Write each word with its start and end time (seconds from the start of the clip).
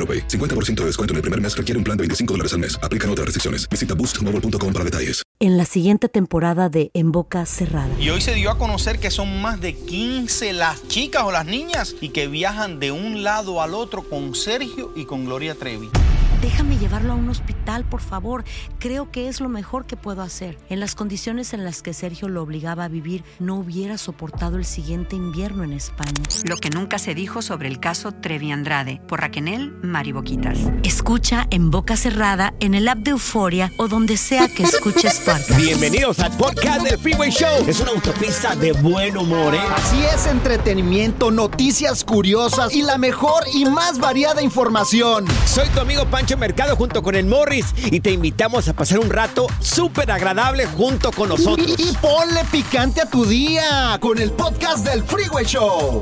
AroPay. 0.00 0.26
50% 0.28 0.76
de 0.76 0.86
descuento 0.86 1.12
en 1.12 1.16
el 1.16 1.22
primer 1.22 1.40
mes 1.42 1.54
requiere 1.54 1.76
un 1.76 1.84
plan 1.84 1.96
de 1.98 2.02
25 2.02 2.32
dólares 2.32 2.54
al 2.54 2.60
mes. 2.60 2.78
Aplican 2.82 3.10
otras 3.10 3.26
restricciones. 3.26 3.68
Visita 3.68 3.94
boostmobile.com 3.94 4.72
para 4.72 4.84
detalles. 4.84 5.22
En 5.38 5.56
la 5.56 5.64
siguiente 5.64 6.08
temporada 6.08 6.68
de 6.68 6.90
En 6.94 7.12
Boca 7.12 7.46
Cerrada. 7.46 7.88
Y 7.98 8.10
hoy 8.10 8.20
se 8.20 8.34
dio 8.34 8.50
a 8.50 8.58
conocer 8.58 8.98
que 8.98 9.10
son 9.10 9.40
más 9.40 9.60
de 9.60 9.74
15 9.74 10.52
las 10.54 10.86
chicas 10.88 11.24
o 11.24 11.32
las 11.32 11.46
niñas 11.46 11.94
y 12.00 12.10
que 12.10 12.28
viajan 12.28 12.80
de 12.80 12.92
un 12.92 13.22
lado 13.22 13.62
al 13.62 13.74
otro 13.74 14.02
con 14.02 14.34
Sergio 14.34 14.92
y 14.96 15.04
con 15.04 15.24
Gloria 15.24 15.54
Trevi. 15.54 15.88
Déjame 16.42 16.78
llevarlo 16.78 17.12
a 17.12 17.16
un 17.16 17.28
hospital, 17.28 17.84
por 17.84 18.00
favor. 18.00 18.44
Creo 18.78 19.10
que 19.10 19.28
es 19.28 19.42
lo 19.42 19.50
mejor 19.50 19.84
que 19.84 19.98
puedo 19.98 20.22
hacer. 20.22 20.56
En 20.70 20.80
las 20.80 20.94
condiciones 20.94 21.52
en 21.52 21.64
las 21.64 21.82
que 21.82 21.92
Sergio 21.92 22.28
lo 22.28 22.42
obligaba 22.42 22.84
a 22.84 22.88
vivir, 22.88 23.24
no 23.38 23.56
hubiera 23.56 23.98
soportado 23.98 24.56
el 24.56 24.64
siguiente 24.64 25.16
invierno 25.16 25.64
en 25.64 25.74
España. 25.74 26.14
Lo 26.44 26.56
que 26.56 26.70
nunca 26.70 26.98
se 26.98 27.14
dijo 27.14 27.42
sobre 27.42 27.68
el 27.68 27.78
caso 27.78 28.12
Trevi 28.12 28.52
Andrade 28.52 29.02
por 29.06 29.20
Raquel 29.20 29.72
Mariboquitas. 29.82 30.58
Escucha 30.82 31.46
en 31.50 31.70
boca 31.70 31.98
cerrada, 31.98 32.54
en 32.60 32.74
el 32.74 32.88
app 32.88 32.98
de 33.00 33.10
Euforia 33.10 33.70
o 33.76 33.88
donde 33.88 34.16
sea 34.16 34.48
que 34.48 34.62
escuches 34.62 35.20
podcast. 35.26 35.56
Bienvenidos 35.56 36.20
al 36.20 36.34
podcast 36.38 36.82
del 36.82 36.98
Freeway 36.98 37.30
Show. 37.30 37.66
Es 37.66 37.80
una 37.80 37.90
autopista 37.90 38.56
de 38.56 38.72
buen 38.72 39.18
humor, 39.18 39.54
¿eh? 39.54 39.60
Así 39.76 40.02
es, 40.04 40.26
entretenimiento, 40.26 41.30
noticias 41.30 42.02
curiosas 42.02 42.74
y 42.74 42.80
la 42.80 42.96
mejor 42.96 43.44
y 43.52 43.66
más 43.66 43.98
variada 43.98 44.42
información. 44.42 45.26
Soy 45.44 45.68
tu 45.68 45.80
amigo 45.80 46.06
Pancho 46.06 46.29
Mercado 46.36 46.76
junto 46.76 47.02
con 47.02 47.14
el 47.14 47.26
Morris 47.26 47.66
y 47.90 48.00
te 48.00 48.10
invitamos 48.10 48.68
a 48.68 48.72
pasar 48.72 48.98
un 48.98 49.10
rato 49.10 49.46
súper 49.60 50.10
agradable 50.10 50.66
junto 50.66 51.10
con 51.12 51.28
nosotros. 51.28 51.74
Y, 51.78 51.90
y 51.90 51.92
ponle 52.00 52.44
picante 52.50 53.00
a 53.00 53.06
tu 53.06 53.24
día 53.24 53.98
con 54.00 54.18
el 54.18 54.30
podcast 54.32 54.84
del 54.86 55.02
Freeway 55.04 55.44
Show. 55.44 56.00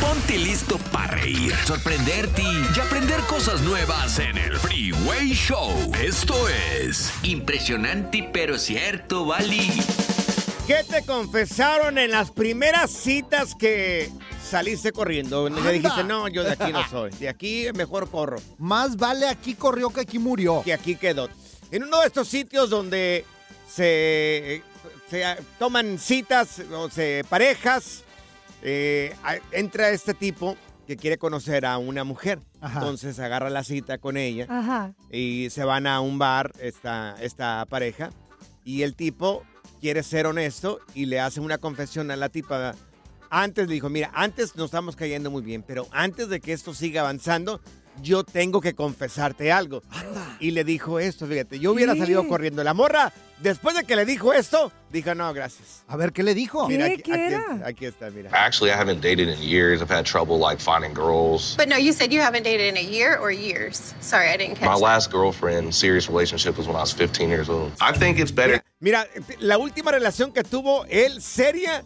Ponte 0.00 0.38
listo 0.38 0.78
para 0.92 1.14
reír, 1.14 1.54
sorprenderte 1.66 2.42
y 2.42 2.80
aprender 2.80 3.20
cosas 3.22 3.60
nuevas 3.62 4.18
en 4.18 4.38
el 4.38 4.56
Freeway 4.56 5.32
Show. 5.32 5.70
Esto 6.02 6.48
es 6.48 7.12
impresionante 7.22 8.28
pero 8.32 8.58
cierto, 8.58 9.26
Bali. 9.26 9.70
¿Qué 10.70 10.84
te 10.84 11.04
confesaron 11.04 11.98
en 11.98 12.12
las 12.12 12.30
primeras 12.30 12.92
citas 12.92 13.56
que 13.56 14.08
saliste 14.40 14.92
corriendo? 14.92 15.48
Le 15.48 15.72
dijiste, 15.72 16.04
no, 16.04 16.28
yo 16.28 16.44
de 16.44 16.52
aquí 16.52 16.72
no 16.72 16.88
soy. 16.88 17.10
De 17.10 17.28
aquí 17.28 17.66
mejor 17.74 18.08
corro. 18.08 18.36
Más 18.56 18.96
vale 18.96 19.26
aquí 19.26 19.54
corrió 19.54 19.90
que 19.90 20.02
aquí 20.02 20.20
murió. 20.20 20.62
Que 20.62 20.72
aquí 20.72 20.94
quedó. 20.94 21.28
En 21.72 21.82
uno 21.82 21.98
de 22.02 22.06
estos 22.06 22.28
sitios 22.28 22.70
donde 22.70 23.24
se, 23.68 24.62
se 25.10 25.24
toman 25.58 25.98
citas 25.98 26.62
o 26.72 26.88
se 26.88 27.24
parejas, 27.28 28.04
eh, 28.62 29.12
entra 29.50 29.90
este 29.90 30.14
tipo 30.14 30.56
que 30.86 30.96
quiere 30.96 31.18
conocer 31.18 31.66
a 31.66 31.78
una 31.78 32.04
mujer. 32.04 32.38
Ajá. 32.60 32.78
Entonces 32.78 33.18
agarra 33.18 33.50
la 33.50 33.64
cita 33.64 33.98
con 33.98 34.16
ella 34.16 34.46
Ajá. 34.48 34.94
y 35.10 35.50
se 35.50 35.64
van 35.64 35.88
a 35.88 36.00
un 36.00 36.20
bar 36.20 36.52
esta, 36.60 37.16
esta 37.20 37.66
pareja 37.68 38.10
y 38.64 38.82
el 38.82 38.94
tipo 38.94 39.42
quiere 39.80 40.02
ser 40.02 40.26
honesto 40.26 40.80
y 40.94 41.06
le 41.06 41.20
hace 41.20 41.40
una 41.40 41.58
confesión 41.58 42.10
a 42.10 42.16
la 42.16 42.28
tipa. 42.28 42.74
Antes 43.30 43.68
le 43.68 43.74
dijo, 43.74 43.88
mira, 43.88 44.10
antes 44.14 44.56
nos 44.56 44.66
estamos 44.66 44.96
cayendo 44.96 45.30
muy 45.30 45.42
bien, 45.42 45.62
pero 45.66 45.86
antes 45.92 46.28
de 46.28 46.40
que 46.40 46.52
esto 46.52 46.74
siga 46.74 47.02
avanzando, 47.02 47.60
yo 48.02 48.24
tengo 48.24 48.60
que 48.60 48.74
confesarte 48.74 49.52
algo. 49.52 49.82
Y 50.40 50.50
le 50.52 50.64
dijo 50.64 50.98
esto, 50.98 51.26
fíjate, 51.26 51.58
yo 51.58 51.72
hubiera 51.72 51.92
¿Qué? 51.94 52.00
salido 52.00 52.26
corriendo. 52.26 52.64
La 52.64 52.72
morra, 52.74 53.12
después 53.42 53.76
de 53.76 53.84
que 53.84 53.94
le 53.94 54.04
dijo 54.04 54.32
esto, 54.32 54.72
dijo, 54.90 55.14
no, 55.14 55.32
gracias. 55.34 55.84
A 55.86 55.96
ver, 55.96 56.12
¿qué 56.12 56.22
le 56.22 56.34
dijo? 56.34 56.66
Mira, 56.66 56.86
¿Qué? 56.86 56.94
aquí, 56.94 57.02
¿Qué 57.02 57.12
aquí 57.12 57.22
era? 57.34 57.38
está, 57.54 57.66
aquí 57.68 57.86
está, 57.86 58.10
mira. 58.10 58.30
Actually, 58.32 58.72
I 58.72 58.76
haven't 58.76 59.00
dated 59.02 59.28
in 59.28 59.38
years. 59.40 59.80
I've 59.82 59.90
had 59.92 60.04
trouble 60.06 60.38
like 60.38 60.60
finding 60.60 60.94
girls. 60.94 61.54
But 61.56 61.68
no, 61.68 61.76
you 61.76 61.92
said 61.92 62.10
you 62.12 62.20
haven't 62.20 62.42
dated 62.44 62.68
in 62.68 62.76
a 62.76 62.82
year 62.88 63.16
or 63.18 63.30
years. 63.30 63.94
Sorry, 64.00 64.28
I 64.28 64.36
didn't 64.36 64.56
catch 64.56 64.66
My 64.66 64.74
that. 64.74 64.80
last 64.80 65.10
girlfriend, 65.12 65.72
serious 65.74 66.08
relationship, 66.08 66.56
was 66.56 66.66
when 66.66 66.76
I 66.76 66.80
was 66.80 66.92
15 66.92 67.28
years 67.28 67.48
old. 67.48 67.70
I 67.80 67.92
think 67.92 68.18
it's 68.18 68.32
better. 68.32 68.52
Mira, 68.54 68.62
la 69.40 69.58
última 69.58 69.90
relación 69.92 70.32
que 70.32 70.42
tuvo 70.42 70.84
él 70.86 71.20
seria 71.20 71.82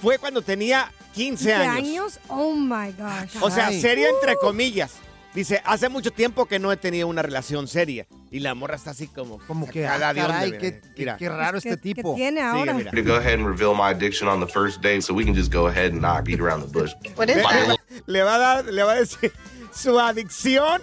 fue 0.00 0.18
cuando 0.18 0.42
tenía 0.42 0.92
15 1.14 1.50
¿15 1.50 1.54
años. 1.54 1.74
años? 1.76 2.20
Oh 2.28 2.54
my 2.54 2.92
gosh. 2.92 3.36
O 3.42 3.50
sea, 3.50 3.66
Ay. 3.66 3.80
seria 3.80 4.08
entre 4.08 4.36
comillas. 4.36 4.92
Dice, 5.34 5.60
hace 5.64 5.88
mucho 5.88 6.10
tiempo 6.12 6.46
que 6.46 6.58
no 6.58 6.72
he 6.72 6.76
tenido 6.76 7.06
una 7.06 7.22
relación 7.22 7.68
seria. 7.68 8.06
Y 8.32 8.40
la 8.40 8.54
morra 8.56 8.74
está 8.76 8.90
así 8.90 9.06
como... 9.06 9.38
Como 9.46 9.68
que, 9.68 9.84
sacada 9.84 10.08
ah, 10.08 10.10
onda, 10.10 10.26
caray, 10.26 10.46
mira, 10.50 10.58
qué, 10.60 10.80
qué- 10.80 10.88
mira. 10.98 11.16
qué 11.16 11.28
raro 11.28 11.60
¿Qué- 11.60 11.68
este 11.68 11.80
qué 11.80 11.94
tipo. 11.94 12.14
tiene 12.16 12.40
Sigue, 12.40 12.42
ahora? 12.50 12.74
mira. 12.74 12.90
To 12.90 13.02
go 13.04 13.14
ahead 13.14 13.34
and 13.34 13.46
reveal 13.46 13.74
my 13.74 13.90
addiction 13.92 14.28
on 14.28 14.40
the 14.40 14.46
first 14.52 14.80
date 14.82 15.02
so 15.02 15.14
we 15.14 15.24
can 15.24 15.34
just 15.34 15.52
go 15.52 15.66
ahead 15.68 15.92
and 15.92 16.00
not 16.00 16.24
beat 16.24 16.40
around 16.40 16.62
the 16.64 16.68
bush. 16.72 16.92
What 17.16 17.28
is 17.28 17.36
that? 17.36 17.76
Le 18.06 18.22
va 18.22 18.34
a 18.34 18.38
dar, 18.38 18.64
le 18.64 18.82
va 18.82 18.92
a 18.92 18.96
decir 19.00 19.32
su 19.72 19.98
adicción 20.00 20.80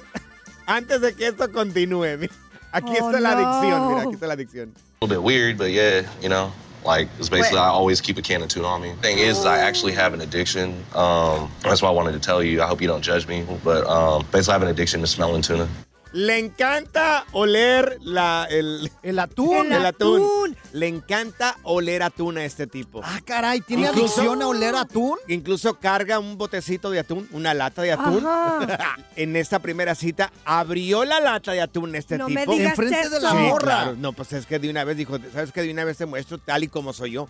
antes 0.66 1.02
de 1.02 1.14
que 1.14 1.28
esto 1.28 1.52
continúe. 1.52 2.18
Mira, 2.18 2.34
Aquí 2.72 2.92
Oh, 3.02 3.08
está 3.08 3.20
la 3.20 3.32
adicción, 3.32 3.88
mira, 3.88 4.02
no. 4.04 4.08
aquí 4.08 4.14
está 4.14 4.28
la 4.28 4.34
adicción. 4.34 4.74
A 5.00 5.06
little 5.06 5.22
bit 5.22 5.24
weird, 5.24 5.60
but 5.60 5.70
yeah, 5.70 6.10
you 6.24 6.28
know, 6.28 6.52
like 6.84 7.08
it's 7.20 7.30
basically 7.30 7.60
I 7.60 7.68
always 7.68 8.02
keep 8.02 8.18
a 8.18 8.22
can 8.24 8.42
of 8.42 8.50
tuna 8.50 8.66
on 8.66 8.82
me. 8.82 8.94
Thing 9.04 9.20
is, 9.20 9.46
I 9.46 9.60
actually 9.60 9.92
have 9.92 10.16
an 10.16 10.22
addiction. 10.22 10.84
Um, 10.96 11.52
that's 11.62 11.84
why 11.84 11.90
I 11.90 11.92
wanted 11.92 12.14
to 12.14 12.20
tell 12.20 12.42
you. 12.42 12.64
I 12.64 12.66
hope 12.66 12.82
you 12.82 12.88
don't 12.88 13.04
judge 13.04 13.28
me, 13.28 13.46
but 13.64 13.86
um, 13.86 14.26
basically 14.32 14.54
I 14.54 14.54
have 14.54 14.64
an 14.64 14.70
addiction 14.70 15.02
to 15.02 15.06
smelling 15.06 15.44
tuna. 15.44 15.68
Le 16.14 16.40
encanta 16.40 17.26
oler 17.34 17.98
la, 18.02 18.48
el, 18.50 18.92
El 19.04 19.20
atún. 19.20 19.72
el 19.72 19.86
atún. 19.86 20.22
atún. 20.22 20.58
Le 20.74 20.88
encanta 20.88 21.58
oler 21.64 22.02
atún 22.04 22.38
a 22.38 22.46
este 22.46 22.66
tipo. 22.68 23.02
Ah, 23.04 23.20
caray, 23.26 23.62
¿tiene 23.62 23.88
Incluso- 23.88 24.22
adicción 24.22 24.42
a 24.42 24.48
oler 24.48 24.76
atún? 24.76 25.18
Incluso 25.28 25.76
carga 25.80 26.20
un 26.20 26.38
botecito 26.38 26.90
de 26.90 27.00
atún, 27.00 27.28
una 27.32 27.54
lata 27.54 27.82
de 27.82 27.92
atún. 27.92 28.26
En 29.16 29.36
esta 29.36 29.60
primera 29.60 29.96
cita 29.96 30.32
abrió 30.46 31.04
la 31.06 31.20
lata 31.20 31.52
de 31.52 31.62
atún 31.62 31.96
este 31.96 32.18
No 32.18 32.28
tipo. 32.28 32.40
me 32.40 32.46
digas 32.58 32.78
Enfrente 32.80 33.10
de 33.10 33.20
la. 33.20 33.32
Sí, 33.32 33.38
morra. 33.38 33.60
claro. 33.66 33.96
No, 33.98 34.14
pues 34.14 34.32
es 34.34 34.46
que 34.46 34.60
de 34.60 34.70
una 34.70 34.84
vez 34.84 34.96
dijo, 34.98 35.18
¿sabes 35.34 35.52
qué? 35.52 35.62
De 35.62 35.72
una 35.72 35.84
vez 35.84 35.98
te 35.98 36.06
muestro 36.06 36.38
tal 36.38 36.64
y 36.64 36.68
como 36.68 36.94
soy 36.94 37.12
yo. 37.12 37.28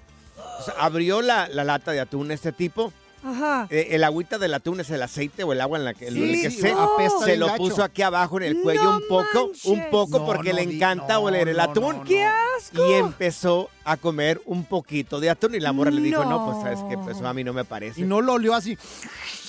O 0.59 0.63
sea, 0.63 0.73
abrió 0.79 1.21
la, 1.21 1.47
la 1.47 1.63
lata 1.63 1.91
de 1.91 1.99
atún 1.99 2.31
este 2.31 2.51
tipo. 2.51 2.91
Ajá. 3.27 3.67
Eh, 3.69 3.89
el 3.91 4.03
agüita 4.03 4.37
del 4.37 4.53
atún 4.53 4.79
es 4.79 4.89
el 4.89 5.01
aceite 5.01 5.43
o 5.43 5.53
el 5.53 5.61
agua 5.61 5.77
en 5.77 5.85
la 5.85 5.93
que, 5.93 6.09
sí, 6.11 6.49
se, 6.51 6.71
apesta 6.71 7.25
se 7.25 7.37
lo 7.37 7.53
puso 7.55 7.83
aquí 7.83 8.01
abajo 8.01 8.37
en 8.37 8.43
el 8.43 8.61
cuello 8.61 8.83
No 8.83 8.97
un 8.97 9.07
poco, 9.07 9.51
un 9.65 9.89
poco 9.89 10.19
No, 10.19 10.25
porque 10.25 10.49
no 10.49 10.55
le 10.55 10.61
encanta 10.63 11.15
no, 11.15 11.21
oler 11.21 11.49
el 11.49 11.57
no, 11.57 11.63
atún. 11.63 11.97
no, 11.97 12.03
¡Qué 12.03 12.25
y 12.73 12.93
empezó 12.93 13.69
a 13.83 13.97
comer 13.97 14.41
un 14.45 14.65
poquito 14.65 15.19
de 15.19 15.29
atún. 15.29 15.55
Y 15.55 15.59
la 15.59 15.71
morra 15.73 15.91
le 15.91 16.01
dijo, 16.01 16.25
no, 16.25 16.45
pues 16.45 16.61
sabes 16.63 16.79
que 16.89 16.97
pues, 16.97 17.17
eso 17.17 17.27
a 17.27 17.33
mí 17.33 17.43
no 17.43 17.53
me 17.53 17.65
parece. 17.65 18.01
Y 18.01 18.03
no 18.03 18.21
lo 18.21 18.33
olió 18.33 18.53
así. 18.53 18.77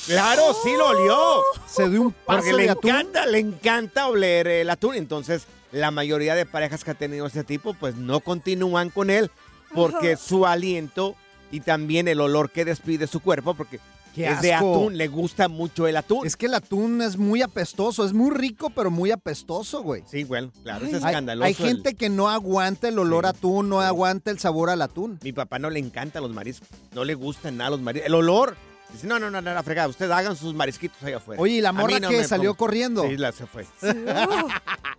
Claro, 0.06 0.42
sí 0.62 0.70
lo 0.76 0.88
olió. 0.88 1.42
Se 1.66 1.88
dio 1.88 2.02
un 2.02 2.12
pase 2.12 2.50
Porque 2.50 2.52
le 2.52 2.70
atún. 2.70 2.90
encanta, 2.90 3.26
le 3.26 3.38
encanta 3.38 4.06
oler 4.08 4.46
el 4.46 4.70
atún. 4.70 4.94
Entonces, 4.94 5.46
la 5.72 5.90
mayoría 5.90 6.34
de 6.34 6.46
parejas 6.46 6.84
que 6.84 6.92
ha 6.92 6.94
tenido 6.94 7.26
este 7.26 7.44
tipo, 7.44 7.74
pues 7.74 7.96
no 7.96 8.20
continúan 8.20 8.90
con 8.90 9.10
él 9.10 9.30
porque 9.74 10.16
su 10.16 10.46
aliento 10.46 11.14
y 11.50 11.60
también 11.60 12.08
el 12.08 12.20
olor 12.20 12.50
que 12.50 12.64
despide 12.64 13.06
su 13.06 13.20
cuerpo, 13.20 13.54
porque 13.54 13.80
Qué 14.14 14.26
es 14.26 14.40
de 14.42 14.52
atún, 14.54 14.96
le 14.96 15.06
gusta 15.06 15.48
mucho 15.48 15.86
el 15.86 15.96
atún. 15.96 16.26
Es 16.26 16.36
que 16.36 16.46
el 16.46 16.54
atún 16.54 17.02
es 17.02 17.16
muy 17.18 17.40
apestoso, 17.42 18.04
es 18.04 18.12
muy 18.12 18.30
rico, 18.34 18.70
pero 18.70 18.90
muy 18.90 19.10
apestoso, 19.12 19.82
güey. 19.82 20.02
Sí, 20.10 20.24
bueno, 20.24 20.50
claro, 20.64 20.86
es 20.86 20.94
escandaloso. 20.94 21.44
Hay, 21.46 21.52
el- 21.52 21.56
gente 21.76 21.94
que 21.94 22.08
no 22.08 22.28
aguanta 22.28 22.88
el 22.88 22.98
olor 22.98 23.26
a 23.26 23.30
atún, 23.30 23.68
no 23.68 23.80
aguanta 23.80 24.30
el 24.30 24.38
sabor 24.40 24.70
al 24.70 24.82
atún. 24.82 25.20
Mi 25.22 25.32
papá 25.32 25.58
no 25.60 25.70
le 25.70 25.78
encantan 25.78 26.22
los 26.22 26.32
mariscos, 26.32 26.68
no 26.94 27.04
le 27.04 27.14
gustan 27.14 27.58
nada 27.58 27.70
los 27.70 27.80
mariscos. 27.80 28.06
El 28.08 28.14
olor. 28.14 28.56
Dice, 28.92 29.06
no, 29.06 29.18
no, 29.18 29.30
no, 29.30 29.40
no, 29.42 29.52
la 29.52 29.62
fregada, 29.62 29.88
ustedes 29.88 30.10
hagan 30.10 30.34
sus 30.34 30.54
marisquitos 30.54 31.02
allá 31.02 31.18
afuera. 31.18 31.40
Oye, 31.42 31.54
¿y 31.54 31.60
la 31.60 31.72
morra 31.72 32.00
no 32.00 32.08
que 32.08 32.24
salió 32.24 32.54
corriendo? 32.54 33.06
Sí, 33.06 33.16
la 33.16 33.32
se 33.32 33.46
fue. 33.46 33.66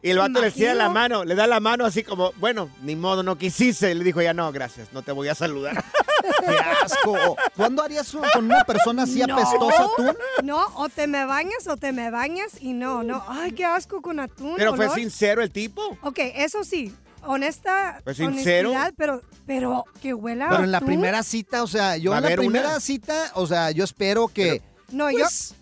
Y 0.02 0.12
el 0.12 0.18
vato 0.18 0.40
le 0.40 0.46
decía 0.46 0.74
la 0.74 0.88
mano, 0.88 1.26
le 1.26 1.36
da 1.36 1.46
la 1.46 1.60
mano 1.60 1.86
así 1.86 2.04
como, 2.04 2.32
bueno, 2.38 2.70
ni 2.84 2.96
modo, 2.96 3.22
no 3.22 3.38
quisiste. 3.38 3.92
Y 3.92 3.96
le 3.96 4.04
dijo, 4.06 4.22
ya 4.22 4.34
no, 4.34 4.50
gracias, 4.54 4.94
no 4.94 5.02
te 5.02 5.12
voy 5.12 5.28
a 5.28 5.36
saludar. 5.36 5.84
¡Qué 6.40 6.56
asco! 6.86 7.36
¿Cuándo 7.58 7.84
harías 7.84 8.14
un- 8.14 8.24
con 8.34 8.46
una 8.46 8.64
persona 8.64 9.04
así 9.04 9.22
apestosa 9.22 9.84
atún? 9.84 10.16
No, 10.44 10.66
o 10.76 10.88
te 10.88 11.06
me 11.08 11.26
bañas 11.26 11.68
o 11.68 11.76
te 11.76 11.92
me 11.92 12.12
bañas 12.12 12.62
y 12.62 12.72
no, 12.72 13.04
no. 13.04 13.26
Ay, 13.28 13.52
qué 13.52 13.66
asco 13.66 14.02
con 14.02 14.22
atún. 14.22 14.54
Pero 14.56 14.74
fue 14.76 14.88
sincero 14.90 15.42
el 15.42 15.52
tipo. 15.52 15.98
Ok, 16.02 16.20
eso 16.36 16.64
sí. 16.64 16.96
Honesta. 17.24 18.02
Sincero. 18.14 18.70
honestidad, 18.70 18.94
pero, 18.98 19.22
pero 19.46 19.86
que 20.02 20.14
huela 20.14 20.48
Pero 20.50 20.64
en 20.64 20.72
la 20.72 20.82
primera 20.82 21.24
cita, 21.24 21.64
o 21.64 21.68
sea, 21.68 21.98
yo 21.98 22.12
¿Va 22.12 22.18
a 22.18 22.20
en 22.20 22.26
la 22.30 22.36
primera 22.36 22.70
una? 22.70 22.80
cita, 22.80 23.32
o 23.36 23.48
sea, 23.48 23.72
yo 23.72 23.84
espero 23.84 24.28
que... 24.28 24.62
No, 24.92 25.10
pues, 25.10 25.50
yo. 25.50 25.56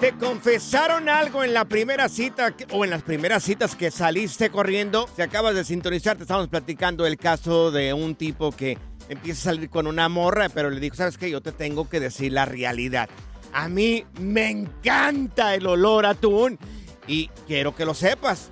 ¿Te 0.00 0.12
confesaron 0.12 1.08
algo 1.08 1.42
en 1.42 1.52
la 1.52 1.64
primera 1.64 2.08
cita 2.08 2.52
que- 2.56 2.66
o 2.70 2.84
en 2.84 2.90
las 2.90 3.02
primeras 3.02 3.42
citas 3.42 3.74
que 3.74 3.90
saliste 3.90 4.50
corriendo? 4.50 5.08
Si 5.16 5.22
acabas 5.22 5.54
de 5.54 5.64
sintonizar, 5.64 6.16
te 6.16 6.22
estamos 6.22 6.48
platicando 6.48 7.04
el 7.06 7.16
caso 7.16 7.70
de 7.70 7.92
un 7.92 8.14
tipo 8.14 8.52
que 8.52 8.78
empieza 9.08 9.50
a 9.50 9.54
salir 9.54 9.70
con 9.70 9.86
una 9.86 10.08
morra, 10.08 10.48
pero 10.48 10.70
le 10.70 10.80
dijo, 10.80 10.96
¿sabes 10.96 11.18
qué? 11.18 11.30
Yo 11.30 11.40
te 11.40 11.52
tengo 11.52 11.88
que 11.88 12.00
decir 12.00 12.32
la 12.32 12.44
realidad. 12.44 13.08
A 13.52 13.68
mí 13.68 14.04
me 14.18 14.50
encanta 14.50 15.54
el 15.54 15.66
olor 15.66 16.06
a 16.06 16.10
atún 16.10 16.58
y 17.06 17.28
quiero 17.46 17.74
que 17.74 17.84
lo 17.84 17.94
sepas. 17.94 18.50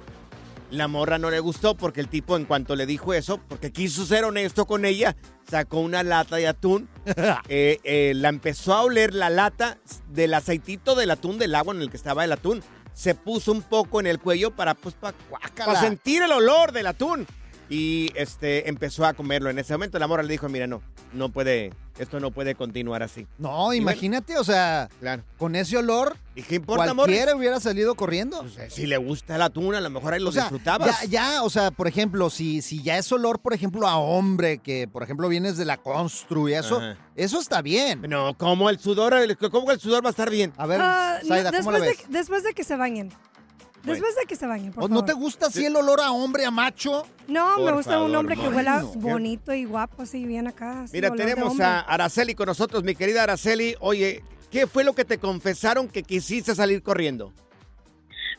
La 0.71 0.89
morra 0.89 1.19
no 1.19 1.31
le 1.31 1.41
gustó 1.41 1.77
porque 1.77 2.01
el 2.01 2.09
tipo 2.09 2.37
en 2.37 2.47
cuanto 2.47 2.75
le 2.75 2.87
dijo 2.87 3.15
eso, 3.15 3.39
porque 3.49 3.71
quiso 3.71 4.05
ser 4.07 4.25
honesto 4.25 4.67
con 4.67 4.85
ella, 4.85 5.15
sacó 5.49 5.79
una 5.79 6.03
lata 6.03 6.37
de 6.37 6.49
atún, 6.49 6.89
eh, 7.49 7.79
eh, 7.85 8.13
la 8.17 8.29
empezó 8.29 8.75
a 8.75 8.83
oler 8.83 9.15
la 9.15 9.31
lata 9.31 9.79
del 10.09 10.35
aceitito 10.35 10.95
del 10.95 11.11
atún, 11.11 11.39
del 11.39 11.55
agua 11.55 11.75
en 11.75 11.83
el 11.83 11.91
que 11.91 11.97
estaba 11.97 12.25
el 12.25 12.33
atún. 12.33 12.63
Se 12.93 13.15
puso 13.15 13.53
un 13.53 13.63
poco 13.63 14.01
en 14.01 14.07
el 14.07 14.21
cuello 14.21 14.53
para, 14.53 14.75
pues, 14.75 14.95
para, 14.95 15.81
sentir 15.81 16.23
el 16.23 16.31
olor 16.31 16.73
del 16.73 16.87
atún. 16.87 17.27
Y 17.71 18.11
este 18.15 18.69
empezó 18.69 19.07
a 19.07 19.15
comerlo. 19.15 19.49
En 19.51 19.59
ese 19.59 19.73
momento 19.73 19.99
la 19.99 20.07
morra 20.07 20.23
le 20.23 20.33
dijo, 20.33 20.49
mira, 20.51 20.67
no, 20.67 20.83
no 21.15 21.31
puede, 21.31 21.73
esto 21.99 22.21
no 22.21 22.31
puede 22.31 22.55
continuar 22.55 23.03
así. 23.03 23.27
No, 23.39 23.73
imagínate, 23.73 24.37
o 24.37 24.45
sea, 24.45 24.91
Claro. 25.01 25.23
con 25.39 25.57
ese 25.57 25.79
olor, 25.79 26.15
¿Y 26.35 26.43
qué 26.43 26.57
importa, 26.57 26.91
amor? 26.91 27.07
cualquiera 27.07 27.35
hubiera 27.35 27.61
salido 27.61 27.95
corriendo. 27.95 28.41
Pues, 28.43 28.59
eh, 28.59 28.69
si 28.71 28.87
le 28.87 28.99
gusta 28.99 29.37
el 29.37 29.43
atún, 29.43 29.75
a 29.75 29.81
lo 29.81 29.89
mejor 29.89 30.13
ahí 30.13 30.21
lo 30.21 30.29
O 30.29 30.33
sea, 30.33 30.43
disfrutabas. 30.43 31.01
Ya, 31.03 31.07
ya, 31.37 31.43
o 31.43 31.49
sea, 31.49 31.71
por 31.71 31.89
ejemplo, 31.89 32.29
si, 32.29 32.61
si 32.61 32.83
ya 32.83 32.99
es 32.99 33.11
olor, 33.13 33.39
por 33.41 33.55
ejemplo, 33.55 33.89
a 33.89 33.97
hombre, 33.97 34.59
que 34.59 34.87
por 34.87 35.03
ejemplo 35.03 35.27
vienes 35.29 35.57
de 35.57 35.65
la 35.65 35.79
constru 35.79 36.49
y 36.51 36.55
eso, 36.55 36.77
Ajá. 36.77 36.99
eso 37.17 37.41
está 37.41 37.63
bien. 37.63 38.03
No, 38.09 38.37
¿cómo 38.37 38.69
el 38.69 38.79
sudor, 38.79 39.15
el- 39.15 39.39
cómo 39.39 39.71
el 39.71 39.81
sudor 39.81 40.05
va 40.05 40.09
a 40.09 40.11
estar 40.11 40.29
bien? 40.29 40.53
A 40.59 40.67
ver, 40.67 40.81
Ah, 40.83 41.19
no, 41.23 41.29
¿cómo 41.29 41.43
la 41.43 41.51
después, 41.51 41.81
ves? 41.81 41.99
de, 42.09 42.19
después 42.19 42.43
de 42.43 42.53
que 42.53 42.63
se 42.65 42.77
bañen. 42.77 43.11
Después 43.85 44.17
de 44.17 44.27
que 44.27 44.37
se 44.37 44.47
bañen, 44.47 44.73
por 44.73 44.85
¿O 44.85 44.89
¿No 44.89 45.05
te 45.05 45.13
gusta 45.13 45.47
así 45.47 45.67
el 45.67 45.77
olor 45.77 46.01
a 46.01 46.11
hombre, 46.13 46.45
a 46.45 46.51
macho? 46.51 47.07
No, 47.29 47.59
me 47.59 47.73
gusta 47.73 48.01
un 48.01 48.15
hombre 48.17 48.37
que 48.37 48.49
huela 48.49 48.83
bonito 48.97 49.53
y 49.53 49.65
guapo, 49.65 50.03
así 50.03 50.25
bien 50.25 50.47
acá. 50.47 50.83
así, 50.83 50.97
Mira, 50.97 51.11
tenemos 51.11 51.61
a 51.61 51.81
Araceli 51.81 52.35
con 52.35 52.47
nosotros, 52.47 52.83
mi 52.83 52.95
querida 52.95 53.23
Araceli. 53.23 53.77
Oye, 53.81 54.23
¿qué 54.51 54.67
fue 54.67 54.85
lo 54.85 54.95
que 54.95 55.05
te 55.05 55.19
confesaron 55.19 55.89
que 55.89 56.03
quisiste 56.03 56.55
salir 56.55 56.83
corriendo? 56.83 57.33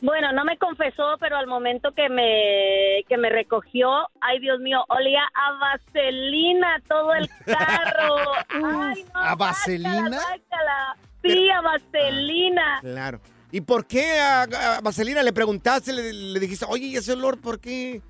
Bueno, 0.02 0.30
no 0.32 0.44
me 0.44 0.58
confesó, 0.58 1.16
pero 1.18 1.36
al 1.38 1.46
momento 1.46 1.92
que 1.92 2.08
me 2.10 3.02
que 3.08 3.16
me 3.16 3.30
recogió, 3.30 3.88
ay 4.20 4.40
Dios 4.40 4.60
mío, 4.60 4.84
olía 4.88 5.22
a 5.34 5.52
vaselina 5.58 6.82
todo 6.86 7.14
el 7.14 7.28
carro. 7.46 8.16
Ay, 8.50 9.04
no, 9.14 9.20
¿A 9.20 9.34
vaselina? 9.36 9.92
guácala, 10.02 10.18
guácala. 10.20 10.96
Sí, 11.22 11.50
a 11.50 11.60
vaselina. 11.62 12.78
Claro. 12.82 13.20
¿Y 13.52 13.60
por 13.60 13.86
qué 13.86 14.18
a, 14.18 14.46
Vaselina 14.82 15.22
le 15.22 15.32
preguntaste, 15.32 15.92
le, 15.92 16.12
le 16.12 16.40
dijiste, 16.40 16.66
oye, 16.68 16.86
¿y 16.86 16.96
ese 16.96 17.12
olor 17.12 17.40
por 17.40 17.60
qué? 17.60 18.02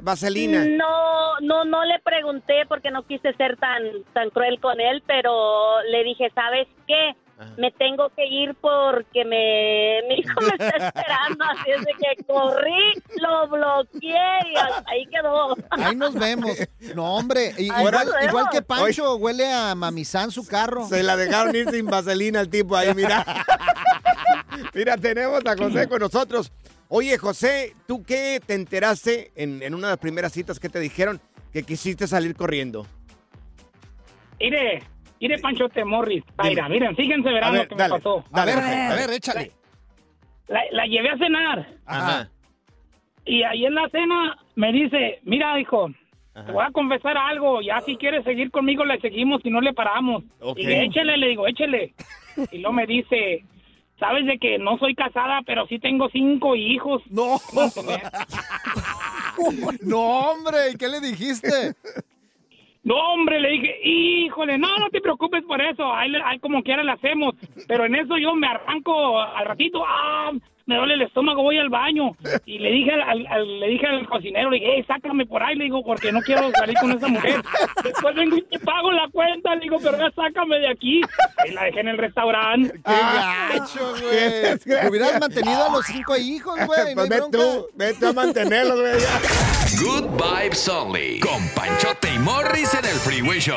Vaselina. 0.00 0.64
No, 0.64 1.40
no, 1.40 1.64
no 1.64 1.84
le 1.84 1.98
pregunté 2.00 2.66
porque 2.68 2.90
no 2.90 3.06
quise 3.06 3.32
ser 3.34 3.56
tan 3.56 3.82
tan 4.12 4.30
cruel 4.30 4.60
con 4.60 4.80
él, 4.80 5.02
pero 5.06 5.82
le 5.82 6.04
dije, 6.04 6.30
¿sabes 6.34 6.66
qué? 6.86 7.14
Me 7.56 7.70
tengo 7.72 8.08
que 8.10 8.26
ir 8.26 8.54
porque 8.60 9.24
me, 9.24 10.02
mi 10.08 10.20
hijo 10.20 10.40
me 10.40 10.48
está 10.48 10.76
esperando, 10.86 11.44
así 11.44 11.70
es 11.70 11.80
de 11.80 11.92
que 11.92 12.24
corrí, 12.24 13.02
lo 13.20 13.48
bloqueé 13.48 14.38
y 14.52 14.56
ahí 14.86 15.06
quedó. 15.06 15.56
Ahí 15.70 15.96
nos 15.96 16.14
vemos. 16.14 16.50
No, 16.94 17.16
hombre, 17.16 17.54
igual, 17.58 18.08
igual 18.28 18.46
que 18.52 18.62
Pancho, 18.62 19.16
huele 19.16 19.50
a 19.52 19.74
mamizán 19.74 20.30
su 20.30 20.46
carro. 20.46 20.86
Se 20.86 21.02
la 21.02 21.16
dejaron 21.16 21.56
ir 21.56 21.68
sin 21.70 21.86
vaselina 21.86 22.40
al 22.40 22.48
tipo 22.48 22.76
ahí, 22.76 22.94
mira. 22.94 23.24
mira, 24.74 24.96
tenemos 24.96 25.44
a 25.44 25.56
José 25.56 25.88
con 25.88 26.00
nosotros. 26.00 26.52
Oye, 26.88 27.16
José, 27.18 27.74
¿tú 27.86 28.04
qué 28.04 28.40
te 28.44 28.54
enteraste 28.54 29.32
en, 29.34 29.62
en 29.62 29.74
una 29.74 29.88
de 29.88 29.92
las 29.92 29.98
primeras 29.98 30.32
citas 30.32 30.60
que 30.60 30.68
te 30.68 30.78
dijeron 30.78 31.20
que 31.52 31.62
quisiste 31.62 32.06
salir 32.06 32.36
corriendo? 32.36 32.86
Mire, 34.38 34.82
mire 35.20 35.38
Panchote 35.38 35.84
Morris. 35.84 36.24
Mira, 36.42 36.68
miren, 36.68 36.96
fíjense 36.96 37.28
verán 37.30 37.52
ver, 37.52 37.62
lo 37.62 37.68
que 37.68 37.74
dale, 37.74 37.94
me 37.94 38.00
pasó. 38.00 38.24
dale, 38.30 38.52
a 38.52 38.56
ver, 38.56 38.64
a 38.64 38.94
ver, 38.94 39.10
échale. 39.10 39.52
La, 40.48 40.60
la 40.72 40.86
llevé 40.86 41.10
a 41.10 41.16
cenar 41.18 41.66
Ajá. 41.86 42.28
y 43.24 43.42
ahí 43.44 43.64
en 43.64 43.74
la 43.74 43.88
cena 43.88 44.36
me 44.56 44.72
dice, 44.72 45.20
mira 45.22 45.58
hijo, 45.58 45.90
te 46.34 46.52
voy 46.52 46.64
a 46.66 46.70
confesar 46.72 47.16
algo, 47.16 47.62
ya 47.62 47.80
si 47.82 47.96
quieres 47.96 48.24
seguir 48.24 48.50
conmigo 48.50 48.84
le 48.84 49.00
seguimos 49.00 49.40
y 49.44 49.50
no 49.50 49.60
le 49.60 49.72
paramos. 49.72 50.24
Ok. 50.40 50.58
Y 50.58 50.66
le, 50.66 50.84
échele, 50.84 51.16
le 51.16 51.28
digo, 51.28 51.46
échele. 51.46 51.94
Y 52.50 52.58
luego 52.58 52.72
me 52.74 52.86
dice, 52.86 53.44
sabes 53.98 54.26
de 54.26 54.38
que 54.38 54.58
no 54.58 54.76
soy 54.78 54.94
casada, 54.94 55.40
pero 55.46 55.66
sí 55.68 55.78
tengo 55.78 56.08
cinco 56.10 56.56
hijos. 56.56 57.02
No. 57.08 57.40
No, 59.82 60.30
hombre, 60.30 60.70
¿y 60.72 60.76
qué 60.76 60.88
le 60.88 61.00
dijiste? 61.00 61.74
No, 62.84 62.96
hombre, 62.96 63.40
le 63.40 63.48
dije, 63.50 63.80
híjole, 63.82 64.58
no, 64.58 64.78
no 64.78 64.90
te 64.90 65.00
preocupes 65.00 65.42
por 65.44 65.60
eso, 65.60 65.90
ahí, 65.92 66.12
ahí 66.22 66.38
como 66.38 66.62
quiera 66.62 66.82
le 66.82 66.92
hacemos. 66.92 67.34
Pero 67.66 67.86
en 67.86 67.94
eso 67.94 68.18
yo 68.18 68.34
me 68.34 68.46
arranco 68.46 69.18
al 69.20 69.46
ratito, 69.46 69.82
ah, 69.86 70.32
me 70.66 70.76
duele 70.76 70.94
el 70.94 71.02
estómago, 71.02 71.42
voy 71.42 71.58
al 71.58 71.68
baño. 71.68 72.16
Y 72.46 72.58
le 72.58 72.70
dije 72.70 72.92
al, 72.92 73.02
al- 73.02 73.26
al- 73.26 73.60
le 73.60 73.68
dije 73.68 73.86
al 73.86 74.06
cocinero, 74.08 74.50
le 74.50 74.58
dije, 74.58 74.72
hey, 74.76 74.84
sácame 74.88 75.26
por 75.26 75.42
ahí, 75.42 75.56
le 75.56 75.64
digo, 75.64 75.82
porque 75.84 76.10
no 76.12 76.20
quiero 76.22 76.50
salir 76.52 76.76
con 76.78 76.92
esa 76.92 77.08
mujer. 77.08 77.42
Después 77.82 78.14
vengo 78.14 78.36
y 78.36 78.42
te 78.42 78.58
pago 78.60 78.90
la 78.92 79.08
cuenta, 79.12 79.54
le 79.54 79.60
digo, 79.62 79.78
pero 79.82 79.98
ya 79.98 80.10
sácame 80.14 80.58
de 80.60 80.68
aquí. 80.68 81.00
Y 81.46 81.50
la 81.52 81.64
dejé 81.64 81.80
en 81.80 81.88
el 81.88 81.98
restaurante. 81.98 82.72
¡Qué 82.72 83.58
gacho, 83.58 83.94
güey! 84.00 84.88
Hubieras 84.88 85.20
mantenido 85.20 85.64
a 85.64 85.72
los 85.72 85.84
cinco 85.86 86.16
hijos, 86.16 86.54
güey. 86.66 86.94
no 86.94 86.94
Pues 86.94 87.08
ve 87.08 87.16
bronca. 87.18 87.38
tú, 87.38 87.66
ve 87.74 87.94
tú 87.98 88.06
a 88.08 88.12
mantenerlos, 88.12 88.80
güey. 88.80 89.00
ya. 89.00 89.20
Good 89.82 90.06
Vibes 90.22 90.68
Only. 90.68 91.20
Con 91.20 91.46
Panchote 91.54 92.08
y 92.14 92.18
Morris 92.20 92.72
en 92.74 92.84
el 92.84 92.96
Freeway 92.96 93.38
Show. 93.40 93.56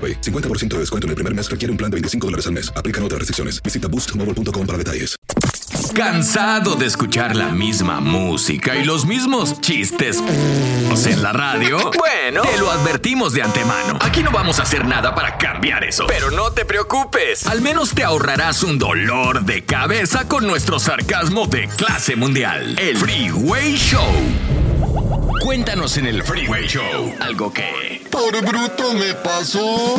AroPay. 0.00 0.20
50% 0.22 0.68
de 0.68 0.78
descuento 0.78 1.06
en 1.06 1.10
el 1.10 1.16
primer 1.16 1.34
mes 1.34 1.50
requiere 1.50 1.70
un 1.70 1.76
plan 1.76 1.90
de 1.90 1.96
25 1.96 2.26
dólares 2.26 2.46
al 2.46 2.52
mes. 2.52 2.72
Aplican 2.74 3.04
otras 3.04 3.18
restricciones. 3.18 3.62
Visita 3.62 3.88
boostmobile.com 3.88 4.66
para 4.66 4.78
detalles. 4.78 5.16
¿Cansado 5.94 6.76
de 6.76 6.86
escuchar 6.86 7.36
la 7.36 7.48
misma 7.48 8.00
música 8.00 8.76
y 8.76 8.84
los 8.84 9.06
mismos 9.06 9.60
chistes 9.60 10.18
en 11.06 11.22
la 11.22 11.32
radio? 11.32 11.90
Bueno, 11.98 12.42
te 12.42 12.58
lo 12.58 12.70
advertimos 12.70 13.32
de 13.32 13.42
antemano. 13.42 13.98
Aquí 14.00 14.22
no 14.22 14.30
vamos 14.30 14.58
a 14.60 14.62
hacer 14.62 14.84
nada 14.84 15.14
para 15.14 15.36
cambiar 15.36 15.84
eso. 15.84 16.06
Pero 16.06 16.30
no 16.30 16.52
te 16.52 16.64
preocupes. 16.64 17.46
Al 17.46 17.60
menos 17.60 17.90
te 17.94 18.04
ahorrarás 18.04 18.62
un 18.62 18.78
dolor 18.78 19.44
de 19.44 19.64
cabeza 19.64 20.28
con 20.28 20.46
nuestro 20.46 20.78
sarcasmo 20.78 21.46
de 21.46 21.68
clase 21.68 22.16
mundial. 22.16 22.78
El 22.78 22.96
Freeway 22.96 23.76
Show. 23.76 24.59
Cuéntanos 25.40 25.96
en 25.96 26.06
el 26.06 26.22
Freeway 26.22 26.66
Show 26.66 27.14
algo 27.20 27.52
que... 27.52 28.02
Por 28.10 28.32
bruto 28.44 28.92
me 28.94 29.14
pasó. 29.14 29.96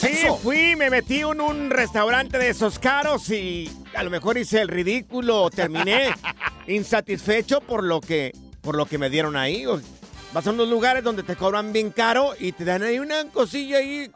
Sí, 0.00 0.26
fui, 0.42 0.76
me 0.76 0.90
metí 0.90 1.20
en 1.20 1.40
un 1.40 1.70
restaurante 1.70 2.38
de 2.38 2.50
esos 2.50 2.78
caros 2.78 3.30
y 3.30 3.70
a 3.94 4.02
lo 4.02 4.10
mejor 4.10 4.36
hice 4.38 4.60
el 4.60 4.68
ridículo, 4.68 5.42
o 5.44 5.50
terminé 5.50 6.10
insatisfecho 6.66 7.60
por 7.60 7.82
lo 7.82 8.00
que 8.00 8.32
por 8.60 8.76
lo 8.76 8.86
que 8.86 8.98
me 8.98 9.08
dieron 9.10 9.36
ahí. 9.36 9.64
O- 9.66 9.80
Vas 10.34 10.46
a 10.46 10.50
unos 10.50 10.68
lugares 10.68 11.02
donde 11.02 11.22
te 11.22 11.36
cobran 11.36 11.72
bien 11.72 11.90
caro 11.90 12.34
y 12.38 12.52
te 12.52 12.66
dan 12.66 12.82
ahí 12.82 12.98
una 12.98 13.24
cosilla 13.30 13.78
ahí. 13.78 14.10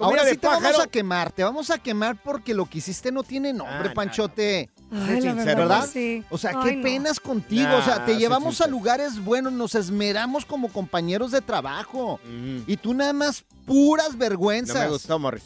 Ahora 0.00 0.26
sí 0.26 0.36
te 0.36 0.48
vamos 0.48 0.62
pájaro. 0.64 0.82
a 0.82 0.86
quemar, 0.88 1.30
te 1.30 1.44
vamos 1.44 1.70
a 1.70 1.78
quemar 1.78 2.16
porque 2.20 2.52
lo 2.52 2.66
que 2.66 2.78
hiciste 2.78 3.12
no 3.12 3.22
tiene 3.22 3.52
nombre, 3.52 3.90
Ah, 3.90 3.94
Panchote. 3.94 4.68
Ay, 4.92 5.22
Sincero, 5.22 5.34
verdad, 5.36 5.56
¿verdad? 5.56 5.88
sí. 5.92 6.22
O 6.30 6.36
sea, 6.38 6.50
Ay, 6.56 6.70
qué 6.70 6.76
no. 6.76 6.82
penas 6.82 7.18
contigo. 7.18 7.62
Nah, 7.68 7.76
o 7.78 7.82
sea, 7.82 8.04
te 8.04 8.16
llevamos 8.16 8.60
a 8.60 8.66
lugares 8.66 9.24
buenos, 9.24 9.52
nos 9.52 9.74
esmeramos 9.74 10.44
como 10.44 10.68
compañeros 10.68 11.30
de 11.30 11.40
trabajo. 11.40 12.20
Y 12.66 12.76
tú 12.76 12.92
nada 12.94 13.12
más 13.12 13.44
puras 13.66 14.12
No 14.12 14.18
vergüenzas. 14.18 14.76
me 14.84 14.88
gustó, 14.90 15.18
Morris. 15.18 15.42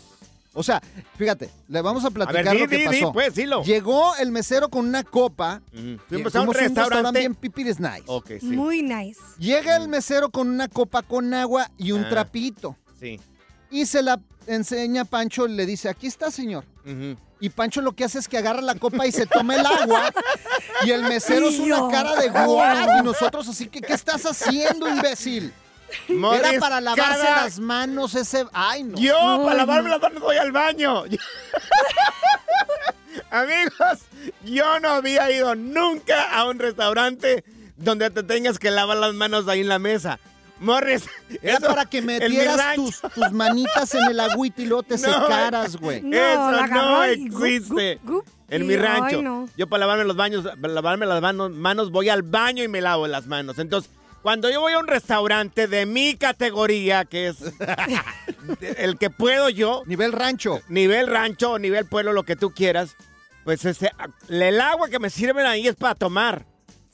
O 0.58 0.62
sea, 0.62 0.82
fíjate, 1.18 1.50
le 1.68 1.82
vamos 1.82 2.02
a 2.06 2.10
platicar 2.10 2.42
ver, 2.44 2.54
di, 2.54 2.60
lo 2.60 2.68
que 2.68 2.76
di, 2.78 2.82
di, 2.88 3.00
pasó. 3.00 3.12
pues, 3.12 3.34
dilo. 3.34 3.62
Llegó 3.62 4.16
el 4.16 4.32
mesero 4.32 4.70
con 4.70 4.86
una 4.88 5.04
copa. 5.04 5.60
Fuimos 6.08 6.34
a 6.34 6.40
un 6.40 6.46
Fuimos 6.46 6.56
restaurante. 6.56 7.18
bien 7.20 7.34
pipiris 7.34 7.78
nice. 7.78 8.04
Ok, 8.06 8.30
sí. 8.40 8.46
Muy 8.46 8.82
nice. 8.82 9.20
Llega 9.38 9.76
el 9.76 9.86
mesero 9.88 10.30
con 10.30 10.48
una 10.48 10.66
copa 10.68 11.02
con 11.02 11.34
agua 11.34 11.70
y 11.76 11.92
un 11.92 12.04
Ah. 12.04 12.08
trapito. 12.08 12.74
Sí. 12.98 13.20
Y 13.70 13.84
se 13.84 14.02
la 14.02 14.18
enseña 14.46 15.02
a 15.02 15.04
Pancho, 15.04 15.46
le 15.46 15.66
dice, 15.66 15.90
aquí 15.90 16.06
está, 16.06 16.30
señor. 16.30 16.64
Ujú. 16.86 17.16
Y 17.38 17.50
Pancho 17.50 17.82
lo 17.82 17.92
que 17.92 18.04
hace 18.04 18.18
es 18.18 18.28
que 18.28 18.38
agarra 18.38 18.62
la 18.62 18.76
copa 18.76 19.06
y 19.06 19.12
se 19.12 19.26
toma 19.26 19.56
el 19.56 19.66
agua. 19.66 20.10
y 20.84 20.90
el 20.90 21.02
mesero 21.02 21.48
es 21.48 21.58
una 21.58 21.88
cara 21.90 22.16
de 22.16 22.28
guau. 22.30 22.98
Y 22.98 23.02
nosotros 23.02 23.46
así 23.48 23.68
que, 23.68 23.80
¿qué 23.80 23.92
estás 23.92 24.24
haciendo, 24.24 24.88
imbécil? 24.88 25.52
Era 26.08 26.58
para 26.58 26.80
lavarse 26.80 27.22
cada- 27.24 27.44
las 27.44 27.58
manos 27.60 28.14
ese... 28.14 28.44
Ay, 28.52 28.82
no. 28.82 28.98
Yo, 28.98 29.42
para 29.44 29.58
lavarme 29.58 29.90
no. 29.90 29.96
las 29.96 30.02
manos, 30.02 30.22
voy 30.22 30.36
al 30.36 30.50
baño. 30.50 31.04
Amigos, 33.30 34.00
yo 34.44 34.80
no 34.80 34.88
había 34.90 35.30
ido 35.30 35.54
nunca 35.54 36.30
a 36.30 36.44
un 36.48 36.58
restaurante 36.58 37.44
donde 37.76 38.10
te 38.10 38.22
tengas 38.22 38.58
que 38.58 38.70
lavar 38.70 38.96
las 38.96 39.14
manos 39.14 39.46
ahí 39.48 39.60
en 39.60 39.68
la 39.68 39.78
mesa. 39.78 40.18
Morris, 40.60 41.04
Era 41.42 41.58
eso 41.58 41.66
para 41.66 41.84
que 41.84 42.00
metieras 42.02 42.74
tus, 42.76 43.00
tus 43.00 43.30
manitas 43.32 43.94
en 43.94 44.04
el 44.10 44.20
agüita 44.20 44.62
y 44.62 44.66
luego 44.66 44.82
te 44.84 44.94
No, 44.98 45.00
secaras, 45.00 45.76
güey. 45.76 46.00
No, 46.02 46.16
Eso 46.16 46.50
la 46.52 46.66
no 46.66 46.96
gup, 46.96 47.04
existe. 47.04 48.00
gup, 48.02 48.10
gup. 48.14 48.26
En 48.48 48.62
Y, 48.62 48.64
mi 48.66 48.76
rancho. 48.76 49.16
ay, 49.18 49.22
no. 49.22 49.48
Yo 49.56 49.66
para 49.68 49.80
lavarme 49.80 50.04
los 50.04 50.16
baños, 50.16 50.44
para 50.60 50.72
lavarme 50.72 51.04
las 51.06 51.20
manos, 51.20 51.50
manos, 51.50 51.90
voy 51.90 52.08
al 52.08 52.22
baño 52.22 52.62
y 52.64 52.68
me 52.68 52.80
lavo 52.80 53.06
las 53.08 53.26
manos. 53.26 53.58
Entonces, 53.58 53.90
cuando 54.22 54.48
yo 54.50 54.60
voy 54.60 54.72
a 54.72 54.78
un 54.78 54.86
restaurante 54.86 55.66
de 55.66 55.84
mi 55.84 56.14
categoría, 56.16 57.04
que 57.04 57.28
es 57.28 57.38
el 58.78 58.98
que 58.98 59.10
puedo 59.10 59.48
yo, 59.50 59.82
Nivel 59.86 60.12
rancho. 60.12 60.60
nivel 60.68 61.06
rancho 61.08 61.52
o 61.52 61.58
nivel 61.58 61.86
pueblo, 61.86 62.12
lo 62.12 62.22
que 62.24 62.36
tú 62.36 62.52
quieras, 62.52 62.96
pues 63.44 63.64
ese, 63.64 63.90
el 64.28 64.60
agua 64.60 64.88
que 64.88 64.98
me 64.98 65.10
sirven 65.10 65.46
ahí 65.46 65.68
es 65.68 65.76
para 65.76 65.94
tomar, 65.94 66.44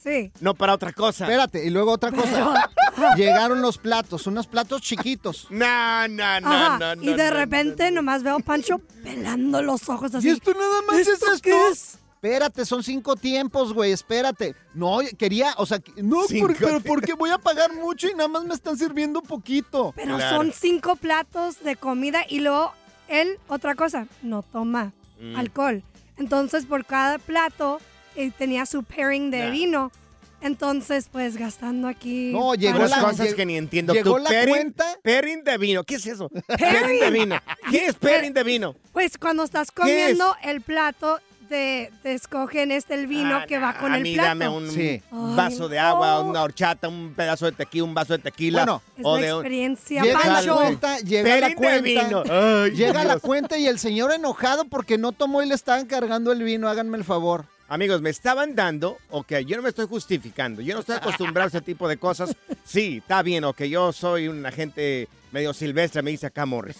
Sí. 0.02 0.32
no 0.40 0.54
para 0.54 0.74
otra 0.74 0.92
cosa. 0.92 1.24
Espérate, 1.24 1.64
y 1.64 1.70
luego 1.70 1.92
otra 1.92 2.10
cosa. 2.10 2.70
Llegaron 3.16 3.62
los 3.62 3.78
platos, 3.78 4.26
unos 4.26 4.46
platos 4.46 4.80
chiquitos. 4.82 5.46
No, 5.50 6.08
no, 6.08 6.40
no, 6.40 6.52
Ajá, 6.52 6.78
no, 6.78 6.96
no. 6.96 7.02
y 7.02 7.14
de 7.14 7.30
no, 7.30 7.36
repente 7.36 7.90
nomás 7.90 8.22
veo 8.22 8.36
a 8.36 8.40
Pancho 8.40 8.80
pelando 9.02 9.62
los 9.62 9.88
ojos 9.88 10.14
así. 10.14 10.28
¿Y 10.28 10.30
esto 10.32 10.52
nada 10.54 10.82
más 10.86 10.98
es 10.98 11.08
¿Esto 11.08 11.26
qué 11.42 11.68
es? 11.68 11.98
Espérate, 12.14 12.64
son 12.64 12.84
cinco 12.84 13.16
tiempos, 13.16 13.72
güey, 13.72 13.90
espérate. 13.92 14.54
No, 14.74 14.98
quería, 15.18 15.54
o 15.56 15.66
sea, 15.66 15.80
que- 15.80 16.02
no, 16.02 16.18
por- 16.18 16.28
pero 16.28 16.54
tiempos. 16.54 16.82
¿por 16.84 17.02
qué 17.02 17.14
voy 17.14 17.30
a 17.30 17.38
pagar 17.38 17.72
mucho 17.74 18.08
y 18.08 18.14
nada 18.14 18.28
más 18.28 18.44
me 18.44 18.54
están 18.54 18.76
sirviendo 18.78 19.22
poquito? 19.22 19.92
Pero 19.96 20.16
Claro. 20.16 20.36
son 20.36 20.52
cinco 20.52 20.94
platos 20.96 21.62
de 21.64 21.74
comida 21.74 22.24
y 22.28 22.38
luego 22.40 22.72
él, 23.08 23.38
otra 23.48 23.74
cosa, 23.74 24.06
no 24.22 24.42
toma 24.42 24.92
Mm. 25.20 25.36
alcohol. 25.36 25.82
Entonces, 26.16 26.64
por 26.66 26.84
cada 26.84 27.18
plato 27.18 27.80
eh, 28.16 28.30
tenía 28.36 28.66
su 28.66 28.82
pairing 28.82 29.30
de 29.30 29.44
Nah. 29.46 29.50
vino. 29.50 29.92
Entonces, 30.40 31.08
pues 31.10 31.36
gastando 31.36 31.86
aquí. 31.86 32.32
No, 32.32 32.54
llegó 32.56 32.80
Dos 32.80 32.90
la- 32.90 33.00
cosas 33.00 33.28
lleg- 33.28 33.34
que 33.36 33.46
ni 33.46 33.56
entiendo. 33.56 33.92
llegó 33.94 34.16
¿Tú 34.16 34.18
la 34.18 34.30
pairing- 34.30 34.48
cuenta? 34.48 34.84
Pairing 35.04 35.44
de 35.44 35.56
vino. 35.58 35.84
¿Qué 35.84 35.94
es 35.94 36.06
eso? 36.06 36.28
Pairing. 36.58 37.00
de 37.00 37.10
vino. 37.10 37.36
¿Qué 37.70 37.86
es 37.86 37.94
pairing 37.94 38.34
de 38.34 38.42
vino? 38.42 38.74
Pues 38.92 39.18
cuando 39.18 39.44
estás 39.44 39.70
comiendo 39.70 40.34
el 40.42 40.60
plato 40.60 41.20
te, 41.48 41.92
te 42.02 42.14
escogen 42.14 42.72
este 42.72 42.94
el 42.94 43.06
vino 43.06 43.40
que 43.46 43.58
va 43.58 43.76
con 43.76 43.92
a 43.92 43.98
el 43.98 44.02
mí 44.02 44.14
plato. 44.14 44.28
dame 44.30 44.48
un 44.48 44.68
Ay, 44.70 45.02
vaso 45.36 45.68
de 45.68 45.78
agua, 45.78 46.20
una 46.20 46.42
horchata, 46.42 46.88
un 46.88 47.12
pedazo 47.14 47.44
de 47.46 47.52
tequila, 47.52 47.84
un 47.84 47.94
vaso 47.94 48.14
de 48.14 48.18
tequila. 48.20 48.64
Bueno, 48.64 48.82
Es 48.96 49.04
o 49.04 49.16
la 49.18 49.26
de 49.26 49.32
un- 49.34 49.38
experiencia, 49.40 50.02
Llega 50.02 50.18
la 50.26 50.34
Pancho. 50.34 50.56
cuenta, 50.56 50.98
llega 51.00 51.36
la 51.40 51.54
cuenta. 51.54 51.80
vino. 51.82 52.22
Ay, 52.28 52.70
llega 52.72 53.04
la 53.04 53.18
cuenta 53.18 53.58
y 53.58 53.66
el 53.66 53.78
señor 53.78 54.12
enojado 54.12 54.64
porque 54.64 54.96
no 54.98 55.12
tomó 55.12 55.42
y 55.42 55.46
le 55.46 55.54
estaban 55.54 55.84
cargando 55.86 56.32
el 56.32 56.42
vino. 56.42 56.68
Háganme 56.68 56.96
el 56.98 57.04
favor. 57.04 57.44
Amigos, 57.68 58.02
me 58.02 58.10
estaban 58.10 58.54
dando, 58.54 58.98
ok, 59.10 59.38
yo 59.46 59.56
no 59.56 59.62
me 59.62 59.70
estoy 59.70 59.86
justificando, 59.86 60.60
yo 60.60 60.74
no 60.74 60.80
estoy 60.80 60.96
acostumbrado 60.96 61.46
a 61.46 61.48
ese 61.48 61.60
tipo 61.62 61.88
de 61.88 61.96
cosas. 61.96 62.36
Sí, 62.64 62.98
está 62.98 63.22
bien, 63.22 63.42
ok, 63.44 63.62
yo 63.64 63.92
soy 63.92 64.28
un 64.28 64.46
agente 64.46 65.08
medio 65.32 65.52
silvestre, 65.52 66.00
me 66.02 66.10
dice 66.12 66.26
acá 66.26 66.46
Morris. 66.46 66.76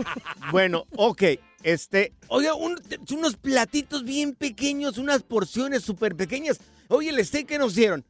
Bueno, 0.50 0.86
ok, 0.96 1.22
este, 1.62 2.12
oye, 2.28 2.52
un- 2.52 2.80
unos 3.10 3.36
platitos 3.36 4.04
bien 4.04 4.34
pequeños, 4.34 4.98
unas 4.98 5.22
porciones 5.22 5.82
súper 5.82 6.14
pequeñas. 6.16 6.58
Oye, 6.88 7.10
el 7.10 7.24
steak 7.24 7.46
que 7.46 7.58
nos 7.58 7.74
dieron, 7.74 8.04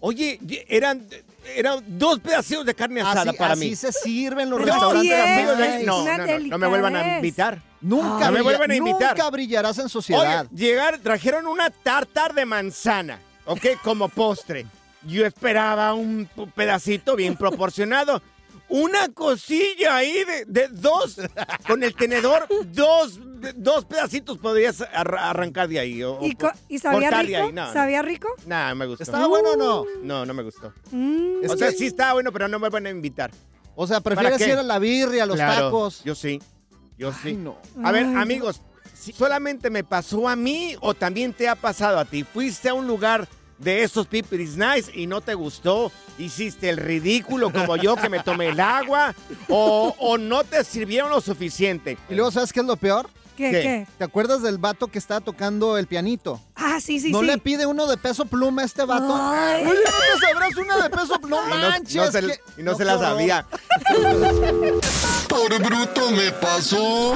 oye, 0.00 0.38
eran, 0.68 1.06
eran 1.54 1.82
dos 1.86 2.18
pedacitos 2.20 2.64
de 2.66 2.74
carne 2.74 3.00
asada 3.00 3.30
Así, 3.30 3.38
para 3.38 3.52
así 3.54 3.70
mí. 3.70 3.76
se 3.76 3.92
sirven 3.92 4.50
los 4.50 4.58
No, 4.60 4.66
restaurantes. 4.66 5.12
es, 5.12 5.48
así. 5.76 5.86
no, 5.86 6.04
no, 6.04 6.26
no, 6.26 6.38
no 6.38 6.58
me 6.58 6.66
vuelvan 6.66 6.96
a 6.96 7.16
invitar. 7.16 7.60
Nunca, 7.80 8.26
No 8.26 8.32
me 8.32 8.42
vuelvan 8.42 8.70
a 8.70 8.76
invitar. 8.76 9.16
nunca 9.16 9.30
brillarás 9.30 9.78
en 9.78 9.88
sociedad. 9.88 10.46
Oye, 10.50 10.56
llegar, 10.66 10.98
trajeron 10.98 11.46
una 11.46 11.70
tartar 11.70 12.34
de 12.34 12.44
manzana, 12.46 13.20
¿ok? 13.44 13.66
Como 13.84 14.08
postre. 14.08 14.66
Yo 15.02 15.24
esperaba 15.24 15.94
un 15.94 16.28
pedacito 16.54 17.14
bien 17.14 17.36
proporcionado. 17.36 18.20
Una 18.68 19.08
cosilla 19.10 19.94
ahí 19.94 20.24
de, 20.24 20.44
de 20.46 20.68
dos, 20.68 21.20
con 21.68 21.84
el 21.84 21.94
tenedor, 21.94 22.48
dos, 22.72 23.20
dos 23.56 23.84
pedacitos 23.84 24.38
podrías 24.38 24.80
ar- 24.80 25.16
arrancar 25.18 25.68
de 25.68 25.78
ahí. 25.78 26.02
O, 26.02 26.18
¿Y, 26.22 26.36
y 26.68 26.78
sabía 26.78 27.10
rico? 27.10 27.42
ahí. 27.44 27.52
No, 27.52 27.72
¿Sabía 27.72 28.02
rico? 28.02 28.28
no, 28.46 28.68
no 28.68 28.74
me 28.74 28.86
gustó. 28.86 29.02
¿Estaba 29.02 29.26
bueno 29.26 29.50
o 29.52 29.56
no? 29.56 29.84
No, 30.02 30.26
no 30.26 30.34
me 30.34 30.42
gustó. 30.42 30.72
Mm. 30.90 31.48
O 31.48 31.56
sea, 31.56 31.70
sí 31.72 31.86
estaba 31.86 32.14
bueno, 32.14 32.32
pero 32.32 32.48
no 32.48 32.58
me 32.58 32.68
van 32.68 32.86
a 32.86 32.90
invitar. 32.90 33.30
O 33.74 33.86
sea, 33.86 34.00
¿Para 34.00 34.16
prefieres 34.16 34.46
ir 34.48 34.54
a 34.58 34.62
la 34.62 34.78
birria, 34.78 35.24
a 35.24 35.26
los 35.26 35.36
Claro, 35.36 35.66
tacos. 35.66 36.02
Yo 36.04 36.14
sí. 36.14 36.40
Yo 36.98 37.12
sí. 37.12 37.18
Ay, 37.28 37.36
no. 37.36 37.58
A 37.84 37.92
ver, 37.92 38.06
Ay, 38.06 38.14
amigos, 38.16 38.62
solamente 39.14 39.70
me 39.70 39.84
pasó 39.84 40.28
a 40.28 40.36
mí 40.36 40.74
o 40.80 40.94
también 40.94 41.32
te 41.32 41.48
ha 41.48 41.54
pasado 41.54 41.98
a 41.98 42.04
ti. 42.04 42.24
Fuiste 42.24 42.68
a 42.68 42.74
un 42.74 42.86
lugar 42.86 43.28
de 43.58 43.82
esos 43.82 44.06
pipiris 44.06 44.56
nice 44.56 44.90
y 44.94 45.06
no 45.06 45.20
te 45.20 45.34
gustó. 45.34 45.92
Hiciste 46.18 46.70
el 46.70 46.78
ridículo 46.78 47.52
como 47.52 47.76
yo 47.76 47.96
que 47.96 48.08
me 48.08 48.20
tomé 48.20 48.48
el 48.48 48.60
agua 48.60 49.14
o, 49.50 49.94
o 49.98 50.16
no 50.18 50.44
te 50.44 50.64
sirvieron 50.64 51.10
lo 51.10 51.20
suficiente. 51.20 51.98
Y 52.08 52.14
luego, 52.14 52.30
¿sabes 52.30 52.52
qué 52.52 52.60
es 52.60 52.66
lo 52.66 52.76
peor? 52.76 53.08
¿Qué, 53.36 53.50
¿Qué? 53.50 53.60
qué? 53.62 53.86
¿Te 53.98 54.04
acuerdas 54.04 54.42
del 54.42 54.58
vato 54.58 54.88
que 54.88 54.98
estaba 54.98 55.20
tocando 55.20 55.76
el 55.78 55.86
pianito? 55.86 56.40
Ah, 56.54 56.78
sí, 56.80 56.98
sí, 57.00 57.12
¿No 57.12 57.20
sí. 57.20 57.26
le 57.26 57.38
pide 57.38 57.66
uno 57.66 57.86
de 57.86 57.96
peso 57.98 58.24
pluma 58.24 58.62
a 58.62 58.64
este 58.64 58.84
vato? 58.84 59.14
Ay. 59.14 59.62
Oye, 59.66 59.74
¿no 59.84 59.90
te 59.90 60.26
sabrás 60.26 60.56
una 60.56 60.82
de 60.82 60.90
peso 60.90 61.14
pluma? 61.20 61.42
Y 61.46 61.50
No 61.50 61.58
no, 61.58 61.68
manches. 61.70 61.96
no 61.96 62.10
se, 62.12 62.20
que- 62.26 62.40
y 62.58 62.62
no 62.62 62.74
se 62.74 62.84
la 62.84 62.98
sabía. 62.98 63.46
Por 65.28 65.62
bruto 65.62 66.10
me 66.12 66.32
pasó. 66.32 67.14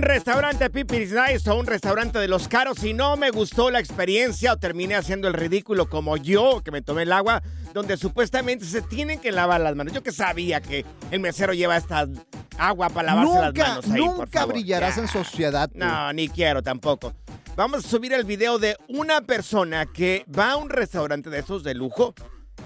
Un 0.00 0.06
restaurante 0.06 0.70
Pipiris 0.70 1.12
Nice 1.12 1.50
o 1.50 1.56
un 1.56 1.66
restaurante 1.66 2.18
de 2.18 2.26
los 2.26 2.48
caros 2.48 2.82
y 2.84 2.94
no 2.94 3.18
me 3.18 3.28
gustó 3.30 3.70
la 3.70 3.80
experiencia 3.80 4.54
o 4.54 4.56
terminé 4.56 4.94
haciendo 4.94 5.28
el 5.28 5.34
ridículo 5.34 5.90
como 5.90 6.16
yo, 6.16 6.62
que 6.64 6.70
me 6.70 6.80
tomé 6.80 7.02
el 7.02 7.12
agua, 7.12 7.42
donde 7.74 7.98
supuestamente 7.98 8.64
se 8.64 8.80
tienen 8.80 9.20
que 9.20 9.30
lavar 9.30 9.60
las 9.60 9.76
manos. 9.76 9.92
Yo 9.92 10.02
que 10.02 10.10
sabía 10.10 10.62
que 10.62 10.86
el 11.10 11.20
mesero 11.20 11.52
lleva 11.52 11.76
esta 11.76 12.08
agua 12.56 12.88
para 12.88 13.14
lavarse 13.14 13.34
las 13.34 13.44
Nunca, 13.52 13.68
manos 13.68 13.84
ahí, 13.90 14.00
por 14.00 14.16
nunca 14.20 14.40
favor. 14.40 14.54
brillarás 14.54 14.96
Ya. 14.96 15.02
en 15.02 15.08
sociedad. 15.08 15.68
tú. 15.70 15.78
No, 15.78 16.12
ni 16.14 16.30
quiero 16.30 16.62
tampoco. 16.62 17.12
Vamos 17.54 17.84
a 17.84 17.88
subir 17.88 18.14
el 18.14 18.24
video 18.24 18.58
de 18.58 18.78
una 18.88 19.20
persona 19.20 19.84
que 19.84 20.24
va 20.34 20.52
a 20.52 20.56
un 20.56 20.70
restaurante 20.70 21.28
de 21.28 21.40
esos 21.40 21.62
de 21.62 21.74
lujo, 21.74 22.14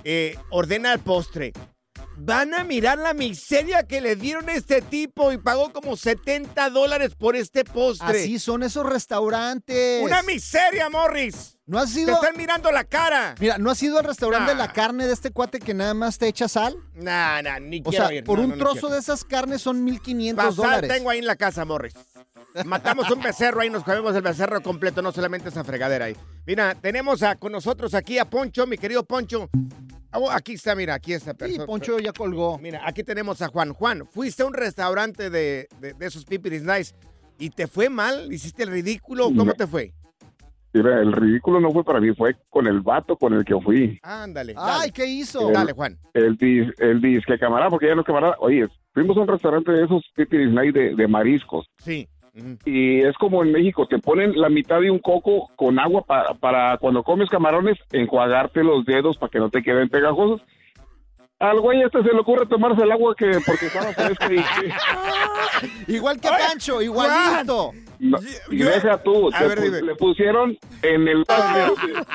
eh, 0.05 0.39
ordena 0.51 0.93
el 0.93 1.01
postre. 1.01 1.53
Van 2.17 2.55
a 2.55 2.65
mirar 2.65 2.99
la 2.99 3.13
miseria 3.13 3.83
que 3.83 4.01
le 4.01 4.15
dieron 4.17 4.49
a 4.49 4.55
este 4.55 4.81
tipo 4.83 5.33
y 5.33 5.39
pagó 5.39 5.73
como 5.73 5.97
70 5.97 6.71
dólares 6.71 7.15
por 7.17 7.35
este 7.37 7.65
postre. 7.65 8.21
Así 8.23 8.39
son 8.39 8.63
esos 8.63 8.87
restaurantes. 8.87 10.03
Una 10.05 10.23
miseria, 10.23 10.89
Morris. 10.89 11.57
¿No 11.67 11.79
has 11.79 11.95
Te 11.95 12.01
ido? 12.03 12.15
están 12.15 12.37
mirando 12.37 12.71
la 12.71 12.85
cara. 12.85 13.35
Mira, 13.41 13.59
¿no 13.59 13.71
has 13.71 13.83
ido 13.83 13.99
al 13.99 14.05
restaurante 14.05 14.53
de 14.53 14.59
la 14.59 14.73
carne 14.73 15.07
de 15.07 15.13
este 15.15 15.31
cuate 15.31 15.59
que 15.61 15.73
nada 15.75 15.95
más 15.95 16.19
te 16.19 16.29
echa 16.29 16.47
sal? 16.47 16.77
Nah, 16.95 17.41
nah, 17.43 17.59
ni 17.59 17.81
O 17.81 17.91
quiero 17.91 18.07
sea, 18.07 18.15
ir. 18.15 18.23
por 18.25 18.39
No, 18.39 18.45
un 18.45 18.51
no, 18.51 18.57
no 18.57 18.65
trozo 18.65 18.89
de 18.91 18.99
esas 18.99 19.25
carnes 19.25 19.63
son 19.63 19.83
1500 19.83 20.45
Pasar 20.45 20.57
dólares. 20.57 20.91
tengo 20.91 21.11
ahí 21.11 21.19
en 21.19 21.27
la 21.27 21.37
casa, 21.37 21.65
Morris. 21.65 21.95
Matamos 22.65 23.11
un 23.11 23.21
becerro 23.21 23.63
ahí, 23.63 23.71
nos 23.71 23.83
comemos 23.83 24.15
el 24.15 24.23
becerro 24.23 24.63
completo, 24.63 25.03
no 25.03 25.11
solamente 25.11 25.49
esa 25.49 25.65
fregadera 25.65 26.05
ahí. 26.05 26.17
Mira, 26.47 26.75
tenemos 26.77 27.23
a, 27.25 27.35
con 27.35 27.51
nosotros 27.51 27.95
aquí 27.95 28.19
a 28.19 28.27
Poncho, 28.31 28.67
mi 28.67 28.79
querido 28.79 29.03
Poncho. 29.05 29.49
Oh, 30.15 30.31
aquí 30.31 30.53
está, 30.55 30.75
mira, 30.75 30.95
aquí 30.95 31.13
está 31.13 31.35
Sí. 31.47 31.59
Poncho 31.67 31.99
ya 31.99 32.13
colgó. 32.13 32.59
Mira, 32.59 32.81
aquí 32.85 33.03
tenemos 33.03 33.43
a 33.43 33.49
Juan. 33.49 33.73
Juan, 33.73 34.07
fuiste 34.07 34.43
a 34.43 34.47
un 34.47 34.55
restaurante 34.55 35.29
de, 35.31 35.69
de, 35.81 35.93
de 35.95 36.07
esos 36.07 36.25
pipiris 36.25 36.63
nice 36.63 36.95
y 37.39 37.51
te 37.51 37.67
fue 37.67 37.89
mal, 37.89 38.33
hiciste 38.33 38.63
el 38.63 38.71
ridículo, 38.71 39.25
¿cómo 39.25 39.45
No. 39.47 39.53
te 39.55 39.67
fue? 39.67 39.93
Mira, 40.73 41.01
el 41.01 41.13
ridículo 41.13 41.61
no 41.61 41.71
fue 41.71 41.85
para 41.85 42.01
mí, 42.01 42.13
fue 42.17 42.35
con 42.51 42.67
el 42.67 42.81
vato 42.81 43.17
con 43.17 43.33
el 43.33 43.45
que 43.45 43.55
fui. 43.61 43.99
Ándale. 44.03 44.55
Ay. 44.57 44.91
¿qué 44.91 45.07
hizo? 45.07 45.51
Dale, 45.53 45.73
Juan. 45.73 45.97
El 46.15 46.37
dis, 46.37 46.67
el 46.79 47.01
disque 47.01 47.39
camarada, 47.39 47.71
porque 47.71 47.87
ya 47.87 47.95
no 47.95 48.01
es 48.01 48.07
camarada. 48.07 48.35
Oye, 48.41 48.67
fuimos 48.93 49.17
a 49.17 49.21
un 49.21 49.29
restaurante 49.29 49.71
de 49.71 49.85
esos 49.85 50.03
pipiris 50.17 50.53
night 50.53 50.75
de, 50.75 50.95
de 50.97 51.07
mariscos. 51.09 51.67
Sí. 51.79 52.09
Y 52.65 53.01
es 53.03 53.17
como 53.19 53.45
en 53.45 53.53
México, 53.53 53.87
te 53.87 53.99
ponen 53.99 54.33
la 54.41 54.49
mitad 54.49 54.81
de 54.81 54.91
un 54.91 54.99
coco 54.99 55.51
con 55.57 55.79
agua 55.79 56.03
para, 56.05 56.35
para 56.35 56.77
cuando 56.79 57.03
comes 57.05 57.31
camarones, 57.31 57.79
enjuagarte 57.93 58.65
los 58.65 58.85
dedos 58.85 59.17
para 59.19 59.31
que 59.31 59.39
no 59.39 59.51
te 59.51 59.63
queden 59.63 59.89
pegajosos. 59.89 60.41
Al 61.39 61.61
güey 61.61 61.83
este 61.83 62.03
se 62.03 62.13
le 62.13 62.21
ocurre 62.21 62.47
tomarse 62.47 62.83
el 62.83 62.93
agua 62.93 63.15
que 63.17 63.27
porque 63.45 63.67
estaba 63.67 63.93
fresca 63.93 64.29
y, 64.33 64.43
Igual 65.93 66.21
que 66.21 66.29
Pancho, 66.29 66.81
igualito. 66.81 67.73
no, 67.99 68.19
deja 68.49 69.03
tú, 69.03 69.31
A 69.35 69.43
ver, 69.43 69.59
pu- 69.59 69.63
dime. 69.63 69.83
le 69.83 69.95
pusieron 69.97 70.57
en 70.83 71.09
el 71.09 71.25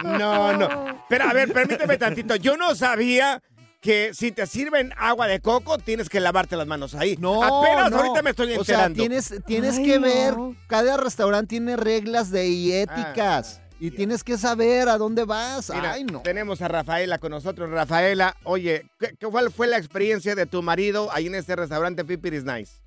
No, 0.03 0.53
no. 0.58 0.67
Pero 1.10 1.25
a 1.25 1.34
ver, 1.34 1.51
permíteme 1.53 1.97
tantito. 1.97 2.36
Yo 2.38 2.58
no 2.58 2.75
sabía 2.75 3.41
que 3.81 4.13
si 4.13 4.31
te 4.31 4.45
sirven 4.45 4.91
agua 4.97 5.27
de 5.27 5.39
coco, 5.39 5.77
tienes 5.77 6.09
que 6.09 6.19
lavarte 6.19 6.55
las 6.57 6.67
manos 6.67 6.95
ahí. 6.95 7.15
No, 7.17 7.41
Apenas 7.43 7.91
no. 7.91 7.97
ahorita 7.97 8.21
me 8.21 8.31
estoy 8.31 8.51
O 8.53 8.63
sea, 8.63 8.85
enterando. 8.85 8.97
tienes, 8.99 9.33
tienes 9.45 9.77
Ay, 9.77 9.85
que 9.85 9.99
no. 9.99 10.01
ver, 10.07 10.33
cada 10.67 10.97
restaurante 10.97 11.47
tiene 11.49 11.77
reglas 11.77 12.29
de 12.31 12.47
y 12.47 12.73
éticas. 12.73 13.61
y 13.79 13.91
tienes 13.91 14.25
que 14.25 14.37
saber 14.37 14.89
a 14.89 14.97
dónde 14.97 15.23
vas. 15.23 15.71
Mira, 15.73 15.93
Ay, 15.93 16.03
no. 16.03 16.19
tenemos 16.21 16.61
a 16.61 16.67
Rafaela 16.67 17.17
con 17.19 17.31
nosotros. 17.31 17.69
Rafaela, 17.69 18.35
oye, 18.43 18.85
¿qué, 18.99 19.11
qué- 19.17 19.27
cuál 19.27 19.49
fue 19.51 19.67
la 19.67 19.77
experiencia 19.77 20.35
de 20.35 20.45
tu 20.45 20.61
marido 20.61 21.07
ahí 21.13 21.27
en 21.27 21.35
este 21.35 21.55
restaurante 21.55 22.03
Pipiris 22.03 22.43
Nice? 22.43 22.81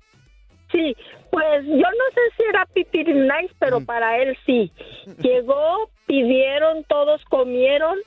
Sí, 0.71 0.95
pues 1.31 1.65
yo 1.65 1.75
no 1.77 2.05
sé 2.13 2.21
si 2.37 2.43
era 2.47 2.65
Pipiris 2.67 3.15
Nice, 3.15 3.55
pero 3.59 3.83
para 3.83 4.17
él 4.21 4.37
sí. 4.45 4.71
Llegó, 5.19 5.89
pidieron, 6.05 6.83
todos 6.83 7.21
comieron 7.29 7.97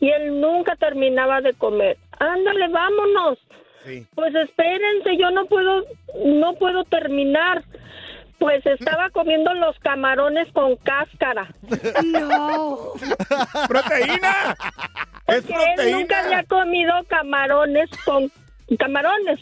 y 0.00 0.08
él 0.10 0.40
nunca 0.40 0.74
terminaba 0.74 1.40
de 1.40 1.52
comer. 1.54 1.96
Ándale, 2.18 2.68
vámonos. 2.68 3.38
Sí. 3.84 4.06
Pues 4.14 4.34
espérense, 4.34 5.16
yo 5.18 5.30
no 5.30 5.46
puedo, 5.46 5.84
no 6.24 6.54
puedo 6.54 6.84
terminar. 6.84 7.64
Pues 8.38 8.64
estaba 8.66 9.08
comiendo 9.10 9.54
los 9.54 9.78
camarones 9.80 10.50
con 10.52 10.76
cáscara. 10.78 11.48
No. 12.04 12.92
¡Proteína! 13.68 14.56
¡Es 15.28 15.42
Porque 15.44 15.64
él 15.78 15.92
nunca 15.92 16.18
había 16.24 16.42
proteína! 16.42 16.44
comido 16.48 16.92
camarones 17.08 17.88
con 18.04 18.30
camarones. 18.78 19.38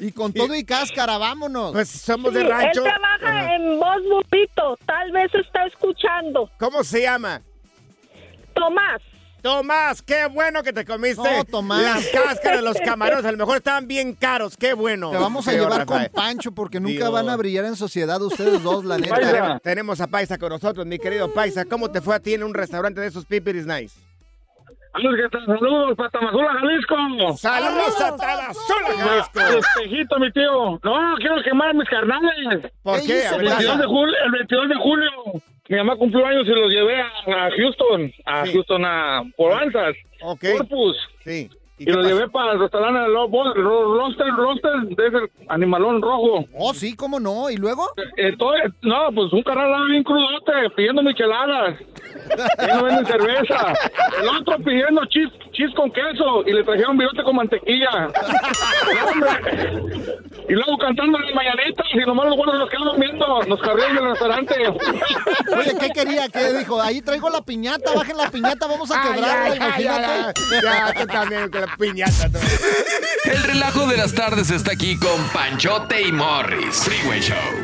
Y 0.00 0.10
con 0.10 0.32
todo 0.32 0.54
y 0.56 0.64
cáscara, 0.64 1.18
vámonos. 1.18 1.72
Pues 1.72 1.88
somos 1.88 2.32
Sí, 2.32 2.38
de 2.38 2.44
rancho. 2.48 2.84
Él 2.84 2.90
trabaja 2.90 3.40
Ajá. 3.40 3.54
en 3.54 3.78
Voz 3.78 4.02
Burrito. 4.10 4.76
Tal 4.86 5.12
vez 5.12 5.32
está 5.34 5.64
escuchando. 5.66 6.50
¿Cómo 6.58 6.82
se 6.82 7.02
llama? 7.02 7.42
Tomás. 8.54 9.00
Tomás, 9.44 10.00
qué 10.00 10.24
bueno 10.32 10.62
que 10.62 10.72
te 10.72 10.86
comiste 10.86 11.20
No, 11.22 11.44
Tomás. 11.44 11.82
las 11.82 12.06
cáscaras 12.12 12.60
de 12.60 12.64
los 12.64 12.80
camarones. 12.80 13.26
A 13.26 13.30
lo 13.30 13.36
mejor 13.36 13.58
estaban 13.58 13.86
bien 13.86 14.14
caros. 14.14 14.56
Qué 14.56 14.72
bueno. 14.72 15.10
Te 15.10 15.18
vamos 15.18 15.46
a 15.46 15.52
llevar 15.52 15.80
Rafael. 15.80 16.08
con 16.10 16.22
Pancho 16.22 16.52
porque 16.52 16.80
nunca 16.80 16.94
Dios. 16.94 17.12
van 17.12 17.28
a 17.28 17.36
brillar 17.36 17.66
en 17.66 17.76
sociedad 17.76 18.22
ustedes 18.22 18.62
dos, 18.62 18.86
la 18.86 18.96
neta. 18.96 19.14
Tenemos, 19.16 19.62
tenemos 19.62 20.00
a 20.00 20.06
Paisa 20.06 20.38
con 20.38 20.48
nosotros, 20.48 20.86
mi 20.86 20.98
querido 20.98 21.30
Paisa. 21.30 21.66
¿Cómo 21.66 21.90
te 21.90 22.00
fue 22.00 22.14
a 22.14 22.20
ti 22.20 22.32
en 22.32 22.42
un 22.42 22.54
restaurante 22.54 23.02
de 23.02 23.08
esos 23.08 23.26
Pipiris 23.26 23.66
Nice? 23.66 23.94
¿qué 24.94 25.28
tal? 25.30 25.44
Saludos 25.44 25.94
para 25.94 26.08
Tamazula, 26.08 26.48
Jalisco. 26.60 27.36
¡Saludos 27.36 28.00
a 28.00 28.16
Tabasula, 28.16 28.96
Jalisco! 28.96 29.58
Espejito, 29.58 30.18
mi 30.20 30.32
tío. 30.32 30.80
No, 30.82 31.14
quiero 31.18 31.42
quemar 31.44 31.68
a 31.68 31.72
mis 31.74 31.88
carnales. 31.90 32.72
¿Por 32.82 32.98
¿Qué 33.02 33.26
El 33.26 33.42
ver, 33.42 33.48
22 33.50 33.78
de 33.78 33.84
julio, 33.86 34.14
el 34.24 34.32
22 34.32 34.68
de 34.70 34.74
julio 34.76 35.10
mi 35.68 35.76
mamá 35.76 35.96
cumplió 35.96 36.26
años 36.26 36.46
y 36.46 36.50
los 36.50 36.72
llevé 36.72 37.00
a, 37.00 37.06
a 37.26 37.50
Houston, 37.50 38.12
a 38.26 38.44
Sí. 38.46 38.52
Houston, 38.52 38.84
a 38.84 39.22
por. 39.36 39.52
Corpus. 40.56 40.96
Sí. 41.24 41.48
Y 41.76 41.86
lo 41.86 42.02
llevé 42.02 42.28
para 42.28 42.52
el 42.52 42.60
restaurante 42.60 43.00
de 43.00 43.08
los 43.08 43.30
Roster, 43.30 44.28
Roster, 44.36 44.72
de 44.96 45.06
ese 45.08 45.32
animalón 45.48 46.00
rojo. 46.00 46.44
Oh, 46.56 46.72
sí, 46.72 46.94
cómo 46.94 47.18
no. 47.18 47.50
¿Y 47.50 47.56
luego? 47.56 47.90
Entonces, 48.16 48.72
no, 48.82 49.10
pues 49.12 49.32
un 49.32 49.42
carnal 49.42 49.88
bien 49.88 50.04
crudote, 50.04 50.52
pidiendo 50.76 51.02
micheladas. 51.02 51.80
Y 52.62 52.66
no 52.68 52.84
venden 52.84 53.06
cerveza. 53.06 53.74
El 54.22 54.28
otro 54.28 54.56
pidiendo 54.58 55.04
chis, 55.06 55.28
chis 55.50 55.74
con 55.74 55.90
queso 55.90 56.44
y 56.46 56.52
le 56.52 56.62
trajeron 56.62 56.96
bigote 56.96 57.24
con 57.24 57.36
mantequilla. 57.36 58.08
Y 60.48 60.52
luego 60.52 60.78
cantando 60.78 61.18
las 61.18 61.34
mañanitas 61.34 61.86
y 61.92 61.98
nomás 62.06 62.26
los 62.26 62.36
buenos 62.36 62.58
nos 62.58 62.70
quedamos 62.70 62.98
viendo, 62.98 63.42
nos 63.48 63.60
cargaron 63.60 63.96
del 63.96 64.04
restaurante. 64.10 64.54
Oye, 65.58 65.74
¿qué 65.80 65.90
quería? 65.90 66.28
¿Qué 66.28 66.52
dijo? 66.52 66.80
Ahí 66.80 67.02
traigo 67.02 67.30
la 67.30 67.42
piñata, 67.42 67.92
bajen 67.94 68.16
la 68.16 68.30
piñata, 68.30 68.66
vamos 68.68 68.90
a 68.92 69.02
quebrarla, 69.02 69.56
imagínate. 69.56 70.40
Ya, 70.62 70.94
tú 70.94 71.06
también 71.06 71.50
con 71.50 71.63
El 73.24 73.42
relajo 73.42 73.86
de 73.86 73.96
las 73.96 74.14
tardes 74.14 74.50
está 74.50 74.72
aquí 74.72 74.96
con 74.98 75.22
Panchote 75.32 76.02
y 76.02 76.12
Morris. 76.12 76.76
Freeway 76.84 77.20
Show. 77.20 77.63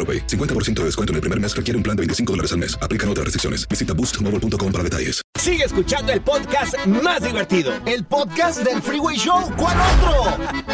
AroPay. 0.00 0.26
50% 0.26 0.80
de 0.80 0.84
descuento 0.86 1.12
en 1.12 1.16
el 1.16 1.20
primer 1.20 1.38
mes 1.38 1.54
requiere 1.54 1.76
un 1.76 1.82
plan 1.82 1.94
de 1.94 2.00
25 2.00 2.32
dólares 2.32 2.52
al 2.52 2.58
mes. 2.58 2.78
Aplican 2.80 3.08
otras 3.10 3.24
restricciones. 3.26 3.68
Visita 3.68 3.92
boostmobile.com 3.92 4.72
para 4.72 4.82
detalles. 4.82 5.20
Sigue 5.38 5.64
escuchando 5.64 6.12
el 6.12 6.22
podcast 6.22 6.74
más 6.86 7.22
divertido. 7.22 7.72
El 7.86 8.04
podcast 8.04 8.60
del 8.60 8.80
Freeway 8.82 9.16
Show. 9.16 9.50
¿Cuál 9.56 9.76
otro? 9.80 10.70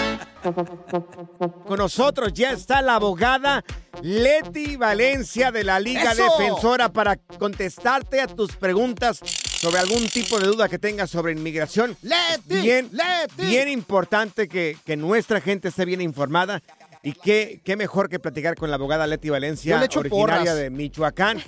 Con 1.66 1.78
nosotros 1.78 2.32
ya 2.32 2.52
está 2.52 2.80
la 2.82 2.96
abogada 2.96 3.64
Leti 4.02 4.76
Valencia 4.76 5.50
de 5.50 5.64
la 5.64 5.80
Liga 5.80 6.12
¡Eso! 6.12 6.24
Defensora 6.38 6.92
para 6.92 7.16
contestarte 7.16 8.20
a 8.20 8.26
tus 8.26 8.54
preguntas 8.54 9.20
sobre 9.60 9.78
algún 9.80 10.06
tipo 10.08 10.38
de 10.38 10.46
duda 10.46 10.68
que 10.68 10.78
tengas 10.78 11.10
sobre 11.10 11.32
inmigración. 11.32 11.96
Leti, 12.02 12.60
bien, 12.60 12.90
Leti. 12.92 13.46
bien 13.46 13.68
importante 13.68 14.48
que, 14.48 14.76
que 14.84 14.96
nuestra 14.96 15.40
gente 15.40 15.68
esté 15.68 15.84
bien 15.84 16.00
informada. 16.00 16.62
Y 17.06 17.12
qué, 17.12 17.60
qué 17.62 17.76
mejor 17.76 18.08
que 18.08 18.18
platicar 18.18 18.56
con 18.56 18.68
la 18.68 18.74
abogada 18.74 19.06
Leti 19.06 19.30
Valencia, 19.30 19.78
le 19.78 19.84
originaria 19.84 20.10
porras. 20.10 20.56
de 20.56 20.70
Michoacán, 20.70 21.40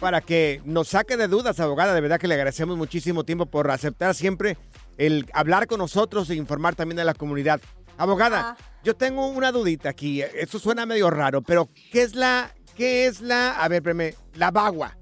para 0.00 0.20
que 0.20 0.60
nos 0.66 0.88
saque 0.88 1.16
de 1.16 1.28
dudas, 1.28 1.58
abogada. 1.60 1.94
De 1.94 2.02
verdad 2.02 2.20
que 2.20 2.28
le 2.28 2.34
agradecemos 2.34 2.76
muchísimo 2.76 3.24
tiempo 3.24 3.46
por 3.46 3.70
aceptar 3.70 4.14
siempre 4.14 4.58
el 4.98 5.24
hablar 5.32 5.66
con 5.66 5.78
nosotros 5.78 6.28
e 6.28 6.34
informar 6.34 6.74
también 6.74 7.00
a 7.00 7.04
la 7.04 7.14
comunidad. 7.14 7.58
Abogada, 7.96 8.58
yo 8.84 8.96
tengo 8.96 9.28
una 9.28 9.50
dudita 9.50 9.88
aquí. 9.88 10.20
Esto 10.20 10.58
suena 10.58 10.84
medio 10.84 11.08
raro, 11.08 11.40
pero 11.40 11.70
¿qué 11.90 12.02
es 12.02 12.14
la, 12.14 12.54
qué 12.76 13.06
es 13.06 13.22
la, 13.22 13.52
a 13.52 13.66
ver, 13.68 13.78
espérame, 13.78 14.14
la 14.34 14.50
bagua? 14.50 14.97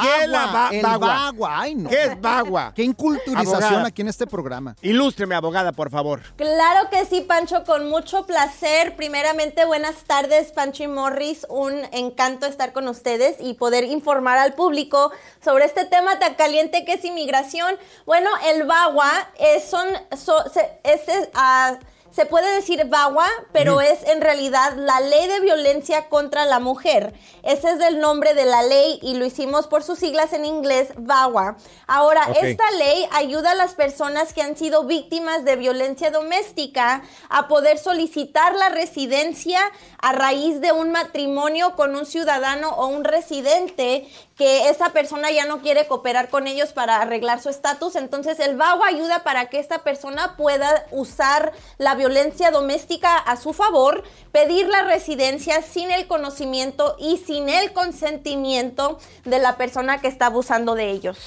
¿Qué 0.00 0.22
es 0.22 0.28
la 0.28 0.46
Bagua, 0.46 0.52
ba- 0.52 0.68
el 0.72 0.82
bagua? 0.82 1.06
bagua, 1.08 1.60
ay 1.60 1.74
no. 1.74 1.88
¿Qué 1.90 2.04
es 2.04 2.20
bagua? 2.20 2.72
Qué 2.74 2.82
inculturización 2.84 3.62
Abogada. 3.62 3.86
aquí 3.88 4.02
en 4.02 4.08
este 4.08 4.26
programa. 4.26 4.76
Ilústreme, 4.82 5.34
abogada, 5.34 5.72
por 5.72 5.90
favor. 5.90 6.20
Claro 6.36 6.88
que 6.90 7.04
sí, 7.06 7.22
Pancho, 7.22 7.64
con 7.64 7.88
mucho 7.88 8.26
placer. 8.26 8.94
Primeramente, 8.96 9.64
buenas 9.64 9.96
tardes, 10.04 10.52
Pancho 10.52 10.84
y 10.84 10.88
Morris. 10.88 11.46
Un 11.48 11.72
encanto 11.92 12.46
estar 12.46 12.72
con 12.72 12.86
ustedes 12.88 13.36
y 13.40 13.54
poder 13.54 13.84
informar 13.84 14.38
al 14.38 14.54
público 14.54 15.10
sobre 15.44 15.64
este 15.64 15.84
tema 15.84 16.18
tan 16.18 16.34
caliente 16.34 16.84
que 16.84 16.94
es 16.94 17.04
inmigración. 17.04 17.74
Bueno, 18.06 18.28
el 18.52 18.64
VAWA 18.64 19.10
es, 19.38 19.64
son, 19.68 19.86
so- 20.16 20.44
se, 20.52 20.60
es, 20.84 21.08
es, 21.08 21.28
ah, 21.34 21.78
se 22.10 22.26
puede 22.26 22.54
decir 22.54 22.84
VAWA, 22.86 23.26
pero 23.52 23.80
es 23.80 24.02
en 24.08 24.20
realidad 24.20 24.74
la 24.76 25.00
ley 25.00 25.28
de 25.28 25.40
violencia 25.40 26.08
contra 26.08 26.44
la 26.44 26.58
mujer. 26.58 27.14
Ese 27.42 27.70
es 27.70 27.80
el 27.80 28.00
nombre 28.00 28.34
de 28.34 28.46
la 28.46 28.62
ley 28.62 28.98
y 29.02 29.14
lo 29.14 29.24
hicimos 29.24 29.66
por 29.66 29.82
sus 29.82 29.98
siglas 29.98 30.32
en 30.32 30.44
inglés, 30.44 30.88
VAWA. 30.96 31.56
Ahora, 31.86 32.22
esta 32.40 32.70
ley 32.72 33.06
ayuda 33.12 33.52
a 33.52 33.54
las 33.54 33.74
personas 33.74 34.32
que 34.32 34.42
han 34.42 34.56
sido 34.56 34.84
víctimas 34.84 35.44
de 35.44 35.56
violencia 35.56 36.10
doméstica 36.10 37.02
a 37.28 37.48
poder 37.48 37.78
solicitar 37.78 38.54
la 38.56 38.68
residencia 38.68 39.60
a 40.02 40.12
raíz 40.12 40.60
de 40.60 40.72
un 40.72 40.92
matrimonio 40.92 41.76
con 41.76 41.94
un 41.94 42.06
ciudadano 42.06 42.70
o 42.70 42.86
un 42.86 43.04
residente 43.04 44.08
que 44.36 44.70
esa 44.70 44.92
persona 44.92 45.30
ya 45.30 45.44
no 45.44 45.60
quiere 45.60 45.86
cooperar 45.86 46.30
con 46.30 46.46
ellos 46.46 46.72
para 46.72 47.00
arreglar 47.00 47.42
su 47.42 47.50
estatus. 47.50 47.96
Entonces 47.96 48.40
el 48.40 48.56
VAWA 48.56 48.86
ayuda 48.86 49.22
para 49.22 49.50
que 49.50 49.58
esta 49.58 49.84
persona 49.84 50.36
pueda 50.36 50.86
usar 50.90 51.52
la 51.78 51.94
violencia 51.94 52.50
doméstica 52.50 53.16
a 53.18 53.36
su 53.36 53.52
favor, 53.52 54.02
pedir 54.32 54.68
la 54.68 54.82
residencia 54.82 55.62
sin 55.62 55.90
el 55.90 56.06
conocimiento 56.06 56.96
y 56.98 57.18
sin 57.18 57.48
el 57.48 57.72
consentimiento 57.72 58.98
de 59.24 59.38
la 59.38 59.56
persona 59.56 60.00
que 60.00 60.08
está 60.08 60.26
abusando 60.26 60.74
de 60.74 60.90
ellos. 60.90 61.18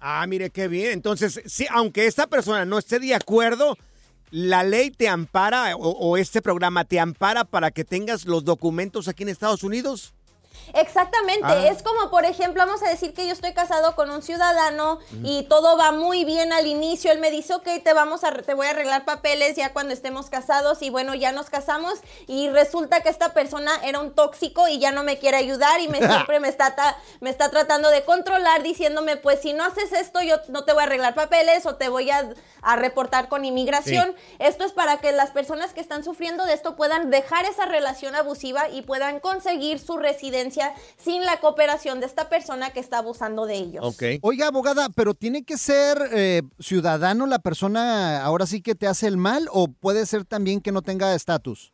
Ah, 0.00 0.24
mire 0.26 0.50
qué 0.50 0.66
bien. 0.66 0.92
Entonces, 0.92 1.42
sí, 1.46 1.66
aunque 1.70 2.06
esta 2.06 2.26
persona 2.26 2.64
no 2.64 2.78
esté 2.78 2.98
de 2.98 3.14
acuerdo, 3.14 3.76
la 4.30 4.62
ley 4.62 4.90
te 4.90 5.08
ampara 5.08 5.76
o, 5.76 6.16
este 6.16 6.42
programa 6.42 6.84
te 6.84 7.00
ampara 7.00 7.44
para 7.44 7.70
que 7.70 7.84
tengas 7.84 8.24
los 8.26 8.44
documentos 8.44 9.08
aquí 9.08 9.24
en 9.24 9.28
Estados 9.28 9.62
Unidos. 9.62 10.14
Exactamente, 10.74 11.46
Ah. 11.46 11.68
es 11.68 11.82
como 11.82 12.10
por 12.10 12.24
ejemplo, 12.24 12.64
vamos 12.66 12.82
a 12.82 12.88
decir 12.88 13.12
que 13.14 13.26
yo 13.26 13.32
estoy 13.32 13.52
casado 13.52 13.94
con 13.94 14.10
un 14.10 14.22
ciudadano 14.22 14.98
y 15.24 15.44
todo 15.44 15.76
va 15.76 15.92
muy 15.92 16.24
bien 16.24 16.52
al 16.52 16.66
inicio, 16.66 17.12
él 17.12 17.18
me 17.18 17.30
dice, 17.30 17.54
ok, 17.54 17.68
te 17.82 17.92
vamos 17.92 18.24
a, 18.24 18.32
te 18.32 18.54
voy 18.54 18.66
a 18.66 18.70
arreglar 18.70 19.04
papeles 19.04 19.56
ya 19.56 19.72
cuando 19.72 19.92
estemos 19.92 20.30
casados 20.30 20.82
y 20.82 20.90
bueno, 20.90 21.14
ya 21.14 21.32
nos 21.32 21.50
casamos 21.50 21.94
y 22.26 22.48
resulta 22.50 23.00
que 23.02 23.08
esta 23.08 23.32
persona 23.32 23.72
era 23.84 24.00
un 24.00 24.12
tóxico 24.14 24.68
y 24.68 24.78
ya 24.78 24.92
no 24.92 25.02
me 25.02 25.18
quiere 25.18 25.36
ayudar 25.36 25.80
y 25.80 25.88
me 25.88 25.98
siempre 26.06 26.40
me 26.40 26.48
está, 26.48 26.74
ta- 26.74 26.96
me 27.20 27.30
está 27.30 27.50
tratando 27.50 27.90
de 27.90 28.04
controlar 28.04 28.62
diciéndome, 28.62 29.16
pues 29.16 29.40
si 29.40 29.52
no 29.52 29.64
haces 29.64 29.92
esto 29.92 30.20
yo 30.22 30.36
no 30.48 30.64
te 30.64 30.72
voy 30.72 30.82
a 30.82 30.86
arreglar 30.86 31.14
papeles 31.14 31.66
o 31.66 31.76
te 31.76 31.88
voy 31.88 32.10
a, 32.10 32.28
a 32.62 32.76
reportar 32.76 33.28
con 33.28 33.44
inmigración. 33.44 34.14
Esto 34.38 34.64
es 34.64 34.72
para 34.72 34.98
que 34.98 35.12
las 35.12 35.30
personas 35.30 35.72
que 35.72 35.80
están 35.80 36.04
sufriendo 36.04 36.44
de 36.44 36.54
esto 36.54 36.76
puedan 36.76 37.10
dejar 37.10 37.44
esa 37.44 37.66
relación 37.66 38.14
abusiva 38.14 38.68
y 38.68 38.82
puedan 38.82 39.20
conseguir 39.20 39.78
su 39.78 39.96
residencia 39.98 40.59
sin 40.96 41.24
la 41.24 41.38
cooperación 41.40 42.00
de 42.00 42.06
esta 42.06 42.28
persona 42.28 42.70
que 42.70 42.80
está 42.80 42.98
abusando 42.98 43.46
de 43.46 43.56
ellos. 43.56 43.96
Oiga, 44.22 44.48
abogada, 44.48 44.88
pero 44.90 45.14
tiene 45.14 45.44
que 45.44 45.58
ser 45.58 45.98
eh, 46.12 46.42
ciudadano 46.58 47.26
la 47.26 47.38
persona 47.38 48.22
ahora 48.24 48.46
sí 48.46 48.62
que 48.62 48.74
te 48.74 48.86
hace 48.86 49.06
el 49.06 49.16
mal 49.16 49.48
o 49.52 49.68
puede 49.68 50.06
ser 50.06 50.24
también 50.24 50.60
que 50.60 50.72
no 50.72 50.82
tenga 50.82 51.14
estatus. 51.14 51.72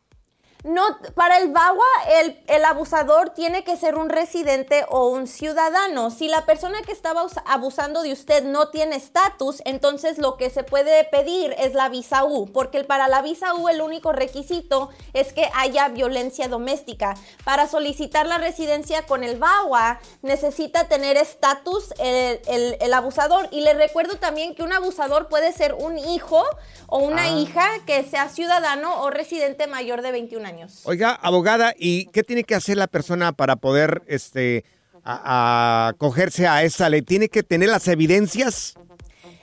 No, 0.67 0.83
para 1.15 1.37
el 1.37 1.49
VAWA, 1.51 1.85
el, 2.19 2.43
el 2.47 2.65
abusador 2.65 3.29
tiene 3.29 3.63
que 3.63 3.77
ser 3.77 3.95
un 3.95 4.09
residente 4.09 4.85
o 4.89 5.07
un 5.07 5.25
ciudadano. 5.25 6.11
Si 6.11 6.27
la 6.27 6.45
persona 6.45 6.81
que 6.81 6.91
estaba 6.91 7.23
us- 7.23 7.39
abusando 7.45 8.01
de 8.03 8.11
usted 8.11 8.43
no 8.43 8.67
tiene 8.69 8.97
estatus, 8.97 9.61
entonces 9.63 10.17
lo 10.17 10.35
que 10.35 10.49
se 10.49 10.65
puede 10.65 11.05
pedir 11.05 11.55
es 11.57 11.73
la 11.73 11.87
visa 11.87 12.25
U, 12.25 12.51
porque 12.51 12.83
para 12.83 13.07
la 13.07 13.21
visa 13.21 13.53
U 13.55 13.69
el 13.69 13.81
único 13.81 14.11
requisito 14.11 14.89
es 15.13 15.31
que 15.31 15.49
haya 15.55 15.87
violencia 15.87 16.49
doméstica. 16.49 17.15
Para 17.45 17.67
solicitar 17.69 18.25
la 18.25 18.37
residencia 18.37 19.05
con 19.05 19.23
el 19.23 19.37
VAWA 19.39 20.01
necesita 20.21 20.89
tener 20.89 21.15
estatus 21.15 21.93
el, 21.97 22.41
el- 22.47 22.77
el 22.81 22.93
abusador. 22.93 23.47
Y 23.51 23.61
le 23.61 23.73
recuerdo 23.73 24.17
también 24.17 24.53
que 24.53 24.63
un 24.63 24.73
abusador 24.73 25.29
puede 25.29 25.53
ser 25.53 25.75
un 25.75 25.97
hijo 25.97 26.43
o 26.87 26.97
una 26.99 27.23
Ah. 27.23 27.29
hija 27.29 27.65
que 27.85 28.03
sea 28.03 28.27
ciudadano 28.27 29.01
o 29.01 29.09
residente 29.11 29.67
mayor 29.67 30.01
de 30.01 30.11
21 30.11 30.45
años. 30.45 30.56
Oiga, 30.85 31.11
abogada, 31.11 31.73
¿y 31.77 32.05
qué 32.07 32.23
tiene 32.23 32.43
que 32.43 32.55
hacer 32.55 32.77
la 32.77 32.87
persona 32.87 33.31
para 33.33 33.55
poder 33.57 34.01
este, 34.07 34.63
a- 35.03 35.85
a 35.85 35.87
acogerse 35.89 36.47
a 36.47 36.63
esa 36.63 36.89
ley? 36.89 37.01
¿Tiene 37.01 37.29
que 37.29 37.43
tener 37.43 37.69
las 37.69 37.87
evidencias? 37.87 38.75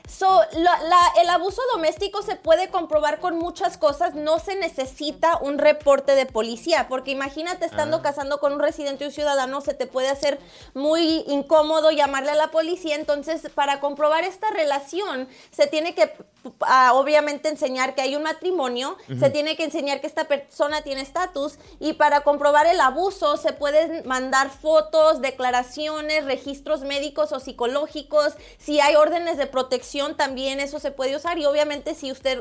So, 0.07 0.43
la- 0.53 0.83
la- 0.83 1.13
el 1.23 1.31
abuso 1.31 1.63
doméstico 1.73 2.21
se 2.21 2.37
puede 2.37 2.69
comprobar 2.69 3.21
con 3.21 3.39
muchas 3.39 3.79
cosas, 3.79 4.15
no 4.15 4.39
se 4.39 4.55
necesita 4.55 5.39
un 5.39 5.57
reporte 5.59 6.15
de 6.15 6.27
policía, 6.27 6.87
porque 6.91 7.11
imagínate 7.11 7.65
estando 7.65 7.97
Ah. 7.99 8.03
casando 8.03 8.39
con 8.39 8.53
un 8.53 8.59
residente 8.61 9.05
y 9.05 9.07
un 9.07 9.13
ciudadano, 9.13 9.63
se 9.63 9.73
te 9.73 9.87
puede 9.87 10.11
hacer 10.11 10.39
muy 10.75 11.25
incómodo 11.27 11.91
llamarle 11.91 12.33
a 12.33 12.35
la 12.35 12.51
policía, 12.51 12.97
entonces 12.97 13.49
para 13.55 13.81
comprobar 13.81 14.25
esta 14.25 14.51
relación 14.51 15.27
se 15.51 15.67
tiene 15.67 15.95
que 15.95 16.13
ah, 16.61 16.93
obviamente 16.93 17.49
enseñar 17.49 17.95
que 17.95 18.03
hay 18.03 18.17
un 18.17 18.23
matrimonio, 18.25 18.99
Ujú. 19.09 19.19
se 19.19 19.31
tiene 19.31 19.57
que 19.57 19.65
enseñar 19.65 20.03
que 20.03 20.07
esta 20.07 20.25
persona 20.29 20.83
tiene 20.83 21.01
estatus 21.01 21.55
y 21.81 21.95
para 21.95 22.21
comprobar 22.21 22.67
el 22.67 22.83
abuso 22.83 23.39
se 23.39 23.55
pueden 23.55 24.07
mandar 24.07 24.51
fotos, 24.51 25.23
declaraciones, 25.23 26.27
registros 26.27 26.83
médicos 26.83 27.33
o 27.33 27.41
psicológicos, 27.41 28.35
si 28.59 28.79
hay 28.81 28.95
órdenes 28.95 29.39
de 29.39 29.47
protección 29.47 29.94
también 30.17 30.61
eso 30.61 30.81
se 30.81 30.91
puede 30.91 31.17
usar 31.17 31.39
y 31.39 31.45
obviamente 31.45 31.95
si 31.95 32.11
usted 32.11 32.41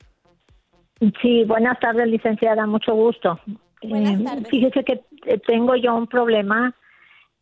Sí, 1.22 1.44
buenas 1.44 1.78
tardes, 1.80 2.08
licenciada, 2.08 2.66
mucho 2.66 2.92
gusto. 2.94 3.38
Buenas 3.82 4.20
Eh, 4.20 4.24
tardes. 4.24 4.48
Fíjese 4.48 4.84
que 4.84 5.04
eh, 5.26 5.38
tengo 5.46 5.76
yo 5.76 5.94
un 5.94 6.06
problema. 6.08 6.74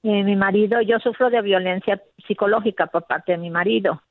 Eh, 0.03 0.23
mi 0.25 0.37
marido, 0.37 0.81
yo 0.83 0.99
sufro 0.99 1.31
de 1.31 1.41
violencia 1.43 2.03
psicológica 2.27 2.87
por 2.89 3.07
parte 3.07 3.33
de 3.33 3.39
mi 3.39 3.51
marido. 3.51 4.03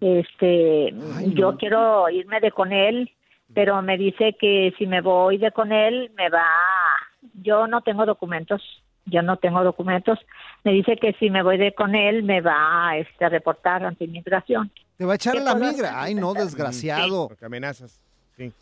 Este, 0.00 0.92
yo 1.34 1.56
quiero 1.56 2.08
irme 2.10 2.40
de 2.40 2.50
con 2.50 2.72
él, 2.72 3.10
pero 3.54 3.80
me 3.82 3.98
dice 3.98 4.36
que 4.38 4.72
si 4.78 4.86
me 4.86 5.00
voy 5.00 5.38
de 5.38 5.52
con 5.52 5.72
él 5.72 6.10
me 6.16 6.28
va. 6.28 6.46
Yo 7.42 7.66
no 7.66 7.82
tengo 7.82 8.04
documentos, 8.04 8.62
yo 9.06 9.22
no 9.22 9.36
tengo 9.36 9.62
documentos. 9.62 10.18
Me 10.64 10.72
dice 10.72 10.96
que 10.96 11.12
si 11.14 11.30
me 11.30 11.42
voy 11.42 11.58
de 11.58 11.74
con 11.74 11.94
él 11.94 12.22
me 12.22 12.40
va 12.40 12.96
este, 12.96 13.24
a 13.24 13.28
reportar 13.28 13.84
ante 13.84 14.04
inmigración. 14.04 14.70
Te 14.96 15.04
va 15.04 15.12
a 15.12 15.16
echar 15.16 15.34
¿Qué 15.34 15.40
a 15.40 15.44
la 15.44 15.54
migra. 15.54 15.88
hacer? 15.88 15.94
Ay, 15.94 16.14
no, 16.14 16.34
desgraciado. 16.34 17.28
Porque 17.28 17.44
amenazas. 17.44 18.00
Sí. 18.36 18.52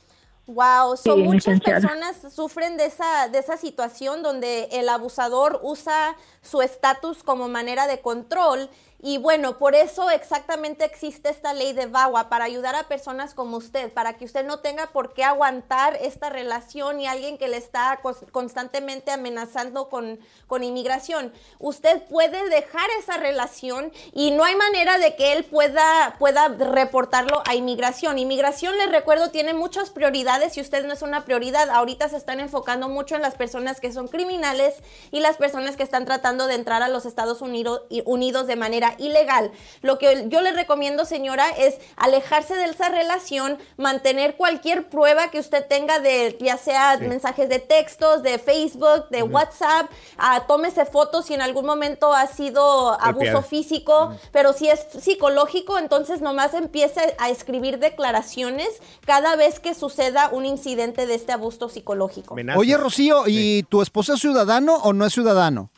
Wow, 0.46 0.96
so 0.96 1.14
Sí, 1.14 1.22
muchas 1.22 1.60
personas 1.60 2.34
sufren 2.34 2.76
de 2.76 2.86
esa, 2.86 3.28
de 3.28 3.38
esa 3.38 3.56
situación 3.56 4.22
donde 4.22 4.64
el 4.72 4.88
abusador 4.88 5.60
usa 5.62 6.16
su 6.42 6.60
estatus 6.60 7.22
como 7.22 7.48
manera 7.48 7.86
de 7.86 8.00
control. 8.00 8.68
Y 9.02 9.16
bueno, 9.16 9.58
por 9.58 9.74
eso 9.74 10.10
exactamente 10.10 10.84
existe 10.84 11.30
esta 11.30 11.54
ley 11.54 11.72
de 11.72 11.86
VAWA, 11.86 12.28
para 12.28 12.44
ayudar 12.44 12.74
a 12.74 12.88
personas 12.88 13.32
como 13.32 13.56
usted, 13.56 13.92
para 13.92 14.18
que 14.18 14.26
usted 14.26 14.44
no 14.44 14.60
tenga 14.60 14.88
por 14.88 15.14
qué 15.14 15.24
aguantar 15.24 15.96
esta 16.00 16.28
relación 16.28 17.00
y 17.00 17.06
alguien 17.06 17.38
que 17.38 17.48
le 17.48 17.56
está 17.56 18.00
constantemente 18.30 19.10
amenazando 19.10 19.88
con, 19.88 20.20
con 20.46 20.62
inmigración. 20.62 21.32
Usted 21.58 22.02
puede 22.08 22.48
dejar 22.50 22.88
esa 22.98 23.16
relación 23.16 23.90
y 24.12 24.32
no 24.32 24.44
hay 24.44 24.54
manera 24.56 24.98
de 24.98 25.16
que 25.16 25.32
él 25.32 25.44
pueda, 25.44 26.16
pueda 26.18 26.48
reportarlo 26.48 27.42
a 27.46 27.54
inmigración. 27.54 28.18
Inmigración, 28.18 28.76
les 28.76 28.90
recuerdo, 28.90 29.30
tiene 29.30 29.54
muchas 29.54 29.90
prioridades 29.90 30.58
y 30.58 30.60
usted 30.60 30.84
no 30.84 30.92
es 30.92 31.00
una 31.00 31.24
prioridad. 31.24 31.70
Ahorita 31.70 32.08
se 32.10 32.18
están 32.18 32.38
enfocando 32.38 32.88
mucho 32.90 33.16
en 33.16 33.22
las 33.22 33.34
personas 33.34 33.80
que 33.80 33.92
son 33.92 34.08
criminales 34.08 34.74
y 35.10 35.20
las 35.20 35.38
personas 35.38 35.76
que 35.76 35.84
están 35.84 36.04
tratando 36.04 36.46
de 36.46 36.54
entrar 36.54 36.82
a 36.82 36.88
los 36.88 37.06
Estados 37.06 37.40
Unidos, 37.40 37.82
Unidos 38.04 38.46
de 38.46 38.56
manera 38.56 38.89
ilegal. 38.98 39.50
Lo 39.80 39.98
que 39.98 40.26
yo 40.28 40.42
le 40.42 40.52
recomiendo, 40.52 41.04
señora, 41.04 41.48
es 41.50 41.78
alejarse 41.96 42.54
de 42.56 42.64
esa 42.66 42.88
relación, 42.88 43.58
mantener 43.76 44.36
cualquier 44.36 44.88
prueba 44.88 45.30
que 45.30 45.38
usted 45.38 45.66
tenga 45.66 45.98
de, 45.98 46.36
ya 46.40 46.56
sea 46.56 46.98
Sí. 46.98 47.06
mensajes 47.06 47.48
de 47.48 47.58
textos, 47.58 48.22
de 48.22 48.38
Facebook, 48.38 49.08
de. 49.10 49.22
WhatsApp, 49.30 49.90
ah, 50.18 50.44
tómese 50.48 50.84
fotos 50.86 51.26
si 51.26 51.34
en 51.34 51.40
algún 51.42 51.64
momento 51.64 52.12
ha 52.12 52.26
sido 52.26 53.00
abuso 53.00 53.42
físico, 53.42 54.12
pero 54.32 54.52
si 54.52 54.68
es 54.68 54.80
psicológico, 54.98 55.78
entonces 55.78 56.20
nomás 56.20 56.54
empiece 56.54 57.14
a 57.18 57.30
escribir 57.30 57.78
declaraciones 57.78 58.68
cada 59.06 59.36
vez 59.36 59.60
que 59.60 59.74
suceda 59.74 60.28
un 60.32 60.46
incidente 60.46 61.06
de 61.06 61.14
este 61.14 61.32
abuso 61.32 61.68
psicológico. 61.68 62.34
Oye, 62.56 62.76
Rocío, 62.76 63.24
¿y 63.26 63.62
tu 63.64 63.82
esposo 63.82 64.14
es 64.14 64.20
ciudadano 64.20 64.76
o 64.76 64.92
no 64.92 65.06
es 65.06 65.12
ciudadano? 65.12 65.70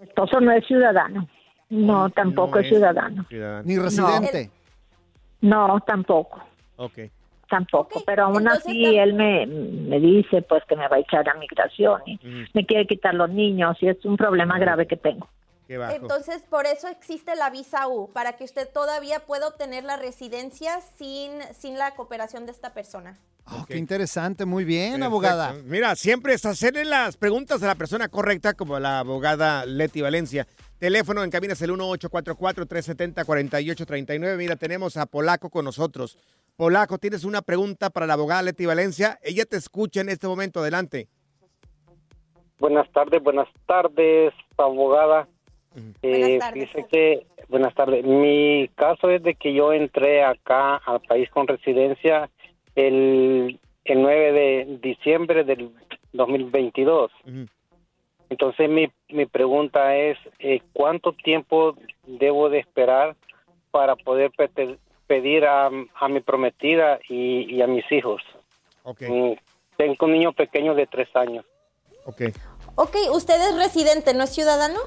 Mi 0.00 0.06
esposo 0.06 0.40
no 0.40 0.52
es 0.52 0.64
ciudadano. 0.66 1.28
No, 1.68 2.10
tampoco 2.10 2.58
es 2.58 2.68
ciudadano. 2.68 3.26
Ni 3.64 3.78
residente. 3.78 4.50
No, 5.40 5.80
tampoco. 5.86 6.42
Ok. 6.76 6.98
Tampoco, 7.48 8.02
pero 8.04 8.24
aún 8.24 8.48
así 8.48 8.96
él 8.96 9.14
me, 9.14 9.46
me 9.46 10.00
dice 10.00 10.42
pues 10.42 10.64
que 10.64 10.74
me 10.74 10.88
va 10.88 10.96
a 10.96 10.98
echar 10.98 11.28
a 11.28 11.34
migración 11.34 12.00
y 12.04 12.18
me 12.52 12.66
quiere 12.66 12.88
quitar 12.88 13.14
los 13.14 13.30
niños 13.30 13.76
y 13.80 13.88
es 13.88 14.04
un 14.04 14.16
problema 14.16 14.58
grave 14.58 14.88
que 14.88 14.96
tengo. 14.96 15.28
Entonces, 15.68 16.42
por 16.48 16.66
eso 16.66 16.88
existe 16.88 17.34
la 17.34 17.50
visa 17.50 17.88
U, 17.88 18.10
para 18.12 18.36
que 18.36 18.44
usted 18.44 18.68
todavía 18.72 19.20
pueda 19.20 19.48
obtener 19.48 19.84
la 19.84 19.96
residencia 19.96 20.80
sin, 20.96 21.32
sin 21.58 21.78
la 21.78 21.94
cooperación 21.94 22.46
de 22.46 22.52
esta 22.52 22.72
persona. 22.72 23.18
Oh, 23.48 23.64
Qué 23.66 23.76
interesante, 23.76 24.44
muy 24.44 24.64
bien, 24.64 24.92
Perfecto. 24.92 25.06
abogada. 25.06 25.54
Mira, 25.64 25.94
siempre 25.94 26.34
es 26.34 26.44
hacerle 26.44 26.84
las 26.84 27.16
preguntas 27.16 27.62
a 27.62 27.68
la 27.68 27.76
persona 27.76 28.08
correcta, 28.08 28.54
como 28.54 28.78
la 28.80 29.00
abogada 29.00 29.64
Leti 29.66 30.00
Valencia. 30.00 30.48
Teléfono 30.78 31.22
en 31.22 31.30
cabina 31.30 31.52
es 31.52 31.62
el 31.62 31.70
1844-370-4839. 31.70 34.36
Mira, 34.36 34.56
tenemos 34.56 34.96
a 34.96 35.06
Polaco 35.06 35.48
con 35.48 35.64
nosotros. 35.64 36.18
Polaco, 36.56 36.98
tienes 36.98 37.24
una 37.24 37.40
pregunta 37.40 37.88
para 37.90 38.06
la 38.06 38.14
abogada 38.14 38.42
Leti 38.42 38.66
Valencia. 38.66 39.18
Ella 39.22 39.44
te 39.44 39.56
escucha 39.56 40.00
en 40.00 40.08
este 40.08 40.26
momento. 40.26 40.60
Adelante. 40.60 41.08
Buenas 42.58 42.90
tardes, 42.92 43.22
buenas 43.22 43.48
tardes, 43.66 44.32
abogada. 44.56 45.28
Eh, 46.02 46.38
fíjese 46.52 46.86
que, 46.90 47.26
buenas 47.48 47.74
tardes. 47.74 48.04
Mi 48.04 48.68
caso 48.74 49.10
es 49.10 49.22
de 49.22 49.34
que 49.34 49.52
yo 49.52 49.72
entré 49.72 50.24
acá 50.24 50.76
al 50.76 51.00
país 51.00 51.30
con 51.30 51.46
residencia 51.46 52.30
el, 52.74 53.58
el 53.84 54.02
9 54.02 54.32
de 54.32 54.78
diciembre 54.82 55.44
del 55.44 55.70
2022. 56.12 57.10
Entonces 58.28 58.68
mi, 58.68 58.88
mi 59.08 59.26
pregunta 59.26 59.96
es, 59.96 60.18
eh, 60.38 60.60
¿cuánto 60.72 61.12
tiempo 61.12 61.76
debo 62.06 62.48
de 62.48 62.58
esperar 62.58 63.14
para 63.70 63.94
poder 63.96 64.30
pedir 65.06 65.44
a, 65.44 65.70
a 65.94 66.08
mi 66.08 66.20
prometida 66.20 66.98
y, 67.08 67.54
y 67.54 67.62
a 67.62 67.66
mis 67.66 67.90
hijos? 67.92 68.22
Mm, 68.84 69.32
Tengo 69.76 70.06
un 70.06 70.12
niño 70.12 70.32
pequeño 70.32 70.74
de 70.74 70.86
tres 70.86 71.14
años. 71.14 71.44
Ok. 72.04 72.22
Ok, 72.76 72.96
usted 73.12 73.34
es 73.34 73.56
residente, 73.56 74.12
¿no 74.14 74.24
es 74.24 74.34
ciudadano? 74.34 74.80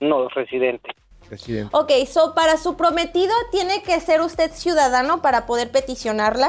No, 0.00 0.28
residente. 0.28 0.94
Residente. 1.30 1.70
Ok, 1.76 1.90
so 2.06 2.34
para 2.34 2.56
su 2.56 2.76
prometido 2.76 3.32
tiene 3.50 3.82
que 3.82 3.98
ser 4.00 4.20
usted 4.20 4.52
ciudadano 4.52 5.22
para 5.22 5.46
poder 5.46 5.70
peticionarla. 5.72 6.48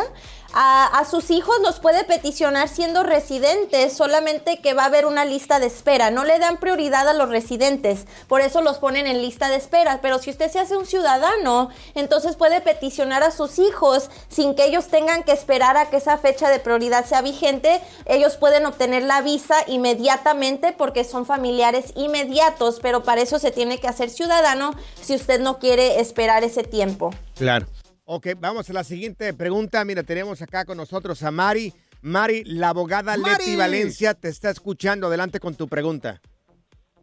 A, 0.53 1.03
sus 1.10 1.29
hijos 1.29 1.55
los 1.62 1.79
puede 1.79 2.03
peticionar 2.03 2.69
siendo 2.69 3.03
residentes, 3.03 3.93
solamente 3.93 4.60
que 4.60 4.73
va 4.73 4.83
a 4.83 4.88
haber 4.88 5.05
una 5.05 5.25
lista 5.25 5.60
de 5.60 5.67
espera. 5.67 6.10
No 6.10 6.23
le 6.23 6.39
dan 6.39 6.57
prioridad 6.57 7.07
a 7.07 7.13
los 7.13 7.29
residentes, 7.29 8.05
por 8.27 8.41
eso 8.41 8.62
los 8.62 8.77
ponen 8.77 9.07
en 9.07 9.21
lista 9.21 9.49
de 9.49 9.55
espera. 9.55 9.99
Pero 10.01 10.19
si 10.19 10.29
usted 10.29 10.49
se 10.51 10.60
hace 10.60 10.75
un 10.75 10.86
ciudadano, 10.86 11.69
entonces 11.95 12.36
puede 12.36 12.62
peticionar 12.62 13.23
a 13.23 13.31
sus 13.31 13.60
hijos 13.60 14.10
sin 14.29 14.55
que 14.55 14.65
ellos 14.65 14.88
tengan 14.88 15.23
que 15.23 15.31
esperar 15.31 15.77
a 15.77 15.89
que 15.89 15.97
esa 15.97 16.17
fecha 16.17 16.49
de 16.49 16.60
prioridad 16.60 17.05
sea 17.05 17.21
vigente. 17.21 17.81
Ellos 18.05 18.38
pueden 18.38 18.65
obtener 18.65 19.03
la 19.03 19.21
visa 19.21 19.55
inmediatamente 19.67 20.73
porque 20.73 21.03
son 21.03 21.25
familiares 21.25 21.93
inmediatos, 21.95 22.79
pero 22.81 23.03
para 23.03 23.21
eso 23.21 23.39
se 23.39 23.51
tiene 23.51 23.79
que 23.79 23.88
hacer 23.88 24.10
ciudadano 24.10 24.73
si 25.01 25.15
usted 25.15 25.39
no 25.39 25.60
quiere 25.60 25.99
esperar 25.99 26.43
ese 26.43 26.63
tiempo. 26.63 27.12
Claro. 27.36 27.67
Ok, 28.10 28.28
vamos 28.39 28.70
a 28.70 28.74
la 28.74 28.86
siguiente 28.86 29.34
pregunta. 29.34 29.84
Mira, 29.84 30.02
tenemos 30.02 30.41
acá 30.41 30.63
con 30.63 30.78
nosotros 30.78 31.22
a 31.24 31.30
Mari. 31.30 31.74
Mari, 32.02 32.46
la 32.46 32.70
abogada 32.70 33.17
Mari. 33.17 33.34
Leti 33.38 33.58
Valencia 33.58 34.13
te 34.13 34.30
está 34.30 34.50
escuchando. 34.50 35.08
Adelante 35.08 35.41
con 35.41 35.56
tu 35.56 35.67
pregunta. 35.67 36.22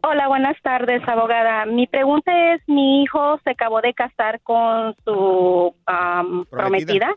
Hola, 0.01 0.27
buenas 0.27 0.59
tardes, 0.63 1.07
abogada. 1.07 1.67
Mi 1.67 1.85
pregunta 1.85 2.31
es, 2.55 2.61
mi 2.65 3.03
hijo 3.03 3.39
se 3.43 3.51
acabó 3.51 3.81
de 3.81 3.93
casar 3.93 4.41
con 4.41 4.95
su 5.05 5.75
am, 5.85 6.43
prometida. 6.49 7.13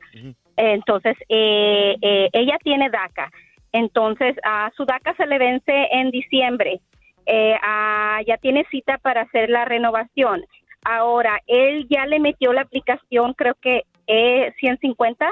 Entonces, 0.59 1.17
eh, 1.31 1.97
eh, 2.03 2.29
ella 2.35 2.59
tiene 2.63 2.91
DACA. 2.91 3.31
Entonces, 3.73 4.37
a 4.45 4.71
su 4.77 4.85
DACA 4.85 5.15
se 5.17 5.27
le 5.27 5.39
vence 5.39 5.73
en 5.93 6.11
diciembre. 6.11 6.83
Eh, 7.25 7.57
ah, 7.63 8.21
ya 8.27 8.37
tiene 8.37 8.67
cita 8.71 8.99
para 8.99 9.23
hacer 9.23 9.49
la 9.49 9.65
renovación. 9.65 10.45
Ahora, 10.85 11.41
él 11.47 11.87
ya 11.89 12.07
le 12.07 12.21
metió 12.21 12.53
la 12.53 12.63
aplicación, 12.63 13.35
creo 13.35 13.55
que 13.61 13.83
es 14.07 14.55
150, 14.57 15.31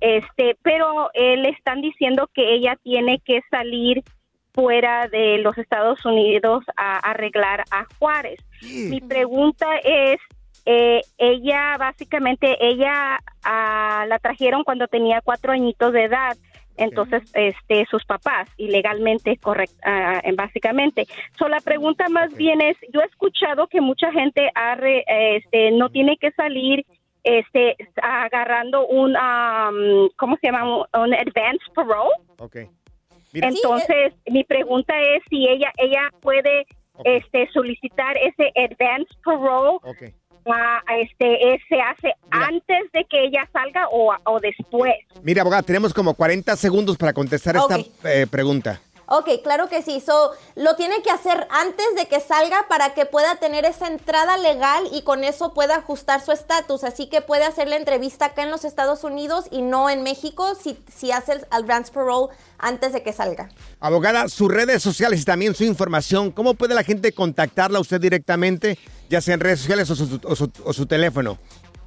este, 0.00 0.56
pero 0.62 1.10
eh, 1.14 1.36
le 1.36 1.50
están 1.50 1.80
diciendo 1.80 2.28
que 2.34 2.54
ella 2.54 2.76
tiene 2.82 3.20
que 3.24 3.40
salir 3.50 4.02
fuera 4.52 5.08
de 5.08 5.38
los 5.38 5.56
Estados 5.58 6.04
Unidos 6.04 6.64
a 6.76 6.98
arreglar 6.98 7.64
a 7.70 7.86
Juárez. 7.98 8.40
Mi 8.62 9.00
pregunta 9.00 9.66
es, 9.82 10.18
eh, 10.66 11.00
ella 11.18 11.76
básicamente, 11.78 12.56
ella 12.60 13.20
ah, 13.42 14.04
la 14.06 14.18
trajeron 14.18 14.64
cuando 14.64 14.86
tenía 14.88 15.20
cuatro 15.22 15.52
añitos 15.52 15.92
de 15.92 16.04
edad. 16.04 16.36
Entonces, 16.80 17.22
este, 17.34 17.86
sus 17.90 18.04
papás, 18.04 18.48
ilegalmente, 18.56 19.36
correcto, 19.36 19.76
básicamente. 20.34 21.06
So, 21.38 21.48
la 21.48 21.60
pregunta 21.60 22.08
más 22.08 22.34
bien 22.34 22.60
es, 22.60 22.76
yo 22.92 23.00
he 23.00 23.04
escuchado 23.04 23.66
que 23.66 23.80
mucha 23.80 24.10
gente 24.12 24.50
ha 24.54 24.74
re- 24.74 25.04
este, 25.06 25.70
no 25.72 25.90
tiene 25.90 26.16
que 26.16 26.30
salir 26.32 26.84
este, 27.22 27.76
agarrando 28.02 28.86
un, 28.86 29.14
um, 29.16 30.08
¿cómo 30.16 30.36
se 30.40 30.46
llama? 30.46 30.86
Un, 30.94 31.14
advance 31.14 31.64
parole. 31.74 32.10
Ok. 32.38 32.56
Entonces, 33.32 34.14
mi 34.26 34.42
pregunta 34.44 34.98
es 34.98 35.22
si 35.28 35.46
ella 35.48 35.70
ella 35.78 36.10
puede 36.20 36.66
este 37.04 37.48
solicitar 37.52 38.16
ese 38.16 38.50
advance 38.56 39.08
parole. 39.24 39.78
Ah, 40.52 40.82
este 41.00 41.60
se 41.68 41.80
hace 41.80 42.14
antes 42.30 42.92
de 42.92 43.04
que 43.04 43.24
ella 43.24 43.48
salga 43.52 43.88
o, 43.90 44.14
o 44.24 44.40
después. 44.40 44.94
Mira, 45.22 45.42
abogada, 45.42 45.62
tenemos 45.62 45.92
como 45.94 46.14
40 46.14 46.56
segundos 46.56 46.96
para 46.96 47.12
contestar 47.12 47.56
esta 47.56 47.78
eh, 48.04 48.26
pregunta. 48.30 48.80
Ok, 49.12 49.28
claro 49.42 49.68
que 49.68 49.82
sí. 49.82 50.00
So, 50.00 50.30
lo 50.54 50.76
tiene 50.76 51.02
que 51.02 51.10
hacer 51.10 51.48
antes 51.50 51.84
de 51.96 52.06
que 52.06 52.20
salga 52.20 52.66
para 52.68 52.94
que 52.94 53.06
pueda 53.06 53.34
tener 53.36 53.64
esa 53.64 53.88
entrada 53.88 54.36
legal 54.36 54.84
y 54.92 55.02
con 55.02 55.24
eso 55.24 55.52
pueda 55.52 55.74
ajustar 55.78 56.24
su 56.24 56.30
estatus. 56.30 56.84
Así 56.84 57.08
que 57.08 57.20
puede 57.20 57.42
hacer 57.44 57.66
la 57.66 57.74
entrevista 57.74 58.26
acá 58.26 58.44
en 58.44 58.52
los 58.52 58.64
Estados 58.64 59.02
Unidos 59.02 59.46
y 59.50 59.62
no 59.62 59.90
en 59.90 60.04
México 60.04 60.54
si, 60.54 60.78
si 60.96 61.10
hace 61.10 61.32
el 61.32 61.46
advance 61.50 61.90
parole 61.92 62.32
antes 62.58 62.92
de 62.92 63.02
que 63.02 63.12
salga. 63.12 63.48
Abogada, 63.80 64.28
sus 64.28 64.48
redes 64.48 64.80
sociales 64.80 65.22
y 65.22 65.24
también 65.24 65.56
su 65.56 65.64
información, 65.64 66.30
¿cómo 66.30 66.54
puede 66.54 66.74
la 66.74 66.84
gente 66.84 67.10
contactarla 67.12 67.80
usted 67.80 68.00
directamente, 68.00 68.78
ya 69.08 69.20
sea 69.20 69.34
en 69.34 69.40
redes 69.40 69.58
sociales 69.58 69.90
o 69.90 69.96
su, 69.96 70.06
su- 70.06 70.52
o 70.64 70.72
su 70.72 70.86
teléfono? 70.86 71.36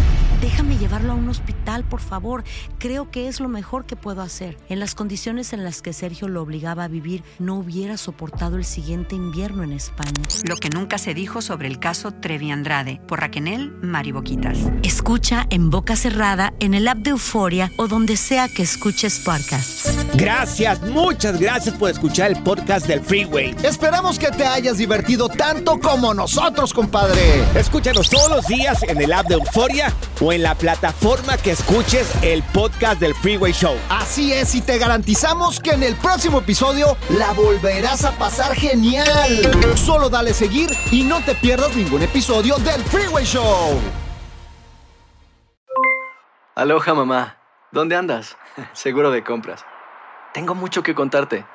Déjame 0.45 0.77
llevarlo 0.77 1.13
a 1.13 1.15
un 1.15 1.31
hospital, 1.31 1.85
por 1.85 2.03
favor. 2.03 2.45
Creo 2.79 3.11
que 3.11 3.29
es 3.29 3.41
lo 3.41 3.49
mejor 3.49 3.87
que 3.87 3.97
puedo 3.97 4.21
hacer. 4.21 4.59
En 4.69 4.79
las 4.79 4.95
condiciones 4.95 5.55
en 5.55 5.65
las 5.65 5.81
que 5.81 5.95
Sergio 5.95 6.29
lo 6.29 6.43
obligaba 6.43 6.85
a 6.85 6.89
vivir, 6.89 7.25
no 7.39 7.55
hubiera 7.55 7.97
soportado 7.97 8.57
el 8.57 8.67
siguiente 8.67 9.17
invierno 9.17 9.63
en 9.63 9.73
España. 9.73 10.13
Lo 10.47 10.57
que 10.57 10.69
nunca 10.69 10.99
se 10.99 11.15
dijo 11.15 11.41
sobre 11.41 11.69
el 11.69 11.79
caso 11.79 12.11
Trevi 12.11 12.51
Andrade 12.51 13.01
por 13.09 13.21
Raquel 13.21 13.73
Mariboquitas. 13.81 14.59
Escucha 14.83 15.47
en 15.49 15.71
boca 15.71 15.97
cerrada, 15.97 16.53
en 16.61 16.75
el 16.75 16.89
app 16.89 16.99
de 16.99 17.13
Euforia 17.13 17.73
o 17.79 17.89
donde 17.89 18.19
sea 18.19 18.47
que 18.49 18.65
escuches 18.65 19.21
podcasts. 19.21 19.97
Gracias, 20.13 20.83
muchas 20.83 21.41
gracias 21.41 21.75
por 21.75 21.89
escuchar 21.89 22.33
el 22.33 22.43
podcast 22.43 22.87
del 22.87 23.01
Freeway. 23.01 23.57
Esperamos 23.63 24.19
que 24.19 24.31
te 24.31 24.45
hayas 24.45 24.77
divertido 24.77 25.31
tanto 25.31 25.81
como 25.81 26.13
nosotros, 26.13 26.75
compadre. 26.75 27.43
Escúchanos 27.55 28.11
todos 28.11 28.29
los 28.29 28.47
días 28.47 28.83
en 28.83 29.01
el 29.01 29.11
app 29.11 29.27
de 29.27 29.37
Euforia 29.37 29.91
o 30.21 30.34
en 30.35 30.43
la 30.43 30.57
plataforma 30.57 31.37
que 31.37 31.53
escuches 31.53 32.13
el 32.23 32.43
podcast 32.43 33.01
del 33.01 33.15
Freeway 33.15 33.53
Show. 33.53 33.77
Así 33.89 34.33
es, 34.33 34.55
y 34.57 34.63
te 34.63 34.79
garantizamos 34.79 35.61
que 35.61 35.71
en 35.71 35.85
el 35.85 35.95
próximo 35.95 36.41
episodio 36.41 36.97
la 37.11 37.33
volverás 37.33 38.05
a 38.05 38.13
pasar 38.19 38.55
genial. 38.55 39.07
Solo 39.77 40.11
dale 40.11 40.35
seguir 40.35 40.71
y 40.91 41.05
no 41.05 41.23
te 41.23 41.37
pierdas 41.37 41.77
ningún 41.77 42.03
episodio 42.03 42.57
del 42.57 42.83
Freeway 42.85 43.25
Show. 43.25 43.81
Aloha 46.57 46.95
mamá, 46.95 47.39
¿dónde 47.71 47.95
andas? 47.95 48.37
Seguro 48.73 49.13
de 49.13 49.23
compras. 49.23 49.65
Tengo 50.33 50.57
mucho 50.57 50.83
que 50.83 50.97
contarte. 50.97 51.47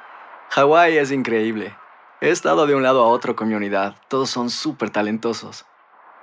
Hawái 0.52 0.98
es 0.98 1.12
increíble. 1.12 1.76
He 2.22 2.30
estado 2.30 2.66
de 2.66 2.76
un 2.76 2.84
lado 2.84 3.04
a 3.04 3.08
otro 3.08 3.36
con 3.36 3.50
mi 3.50 3.56
unidad. 3.56 3.96
Todos 4.08 4.30
son 4.30 4.50
súper 4.50 4.90
talentosos. 4.90 5.66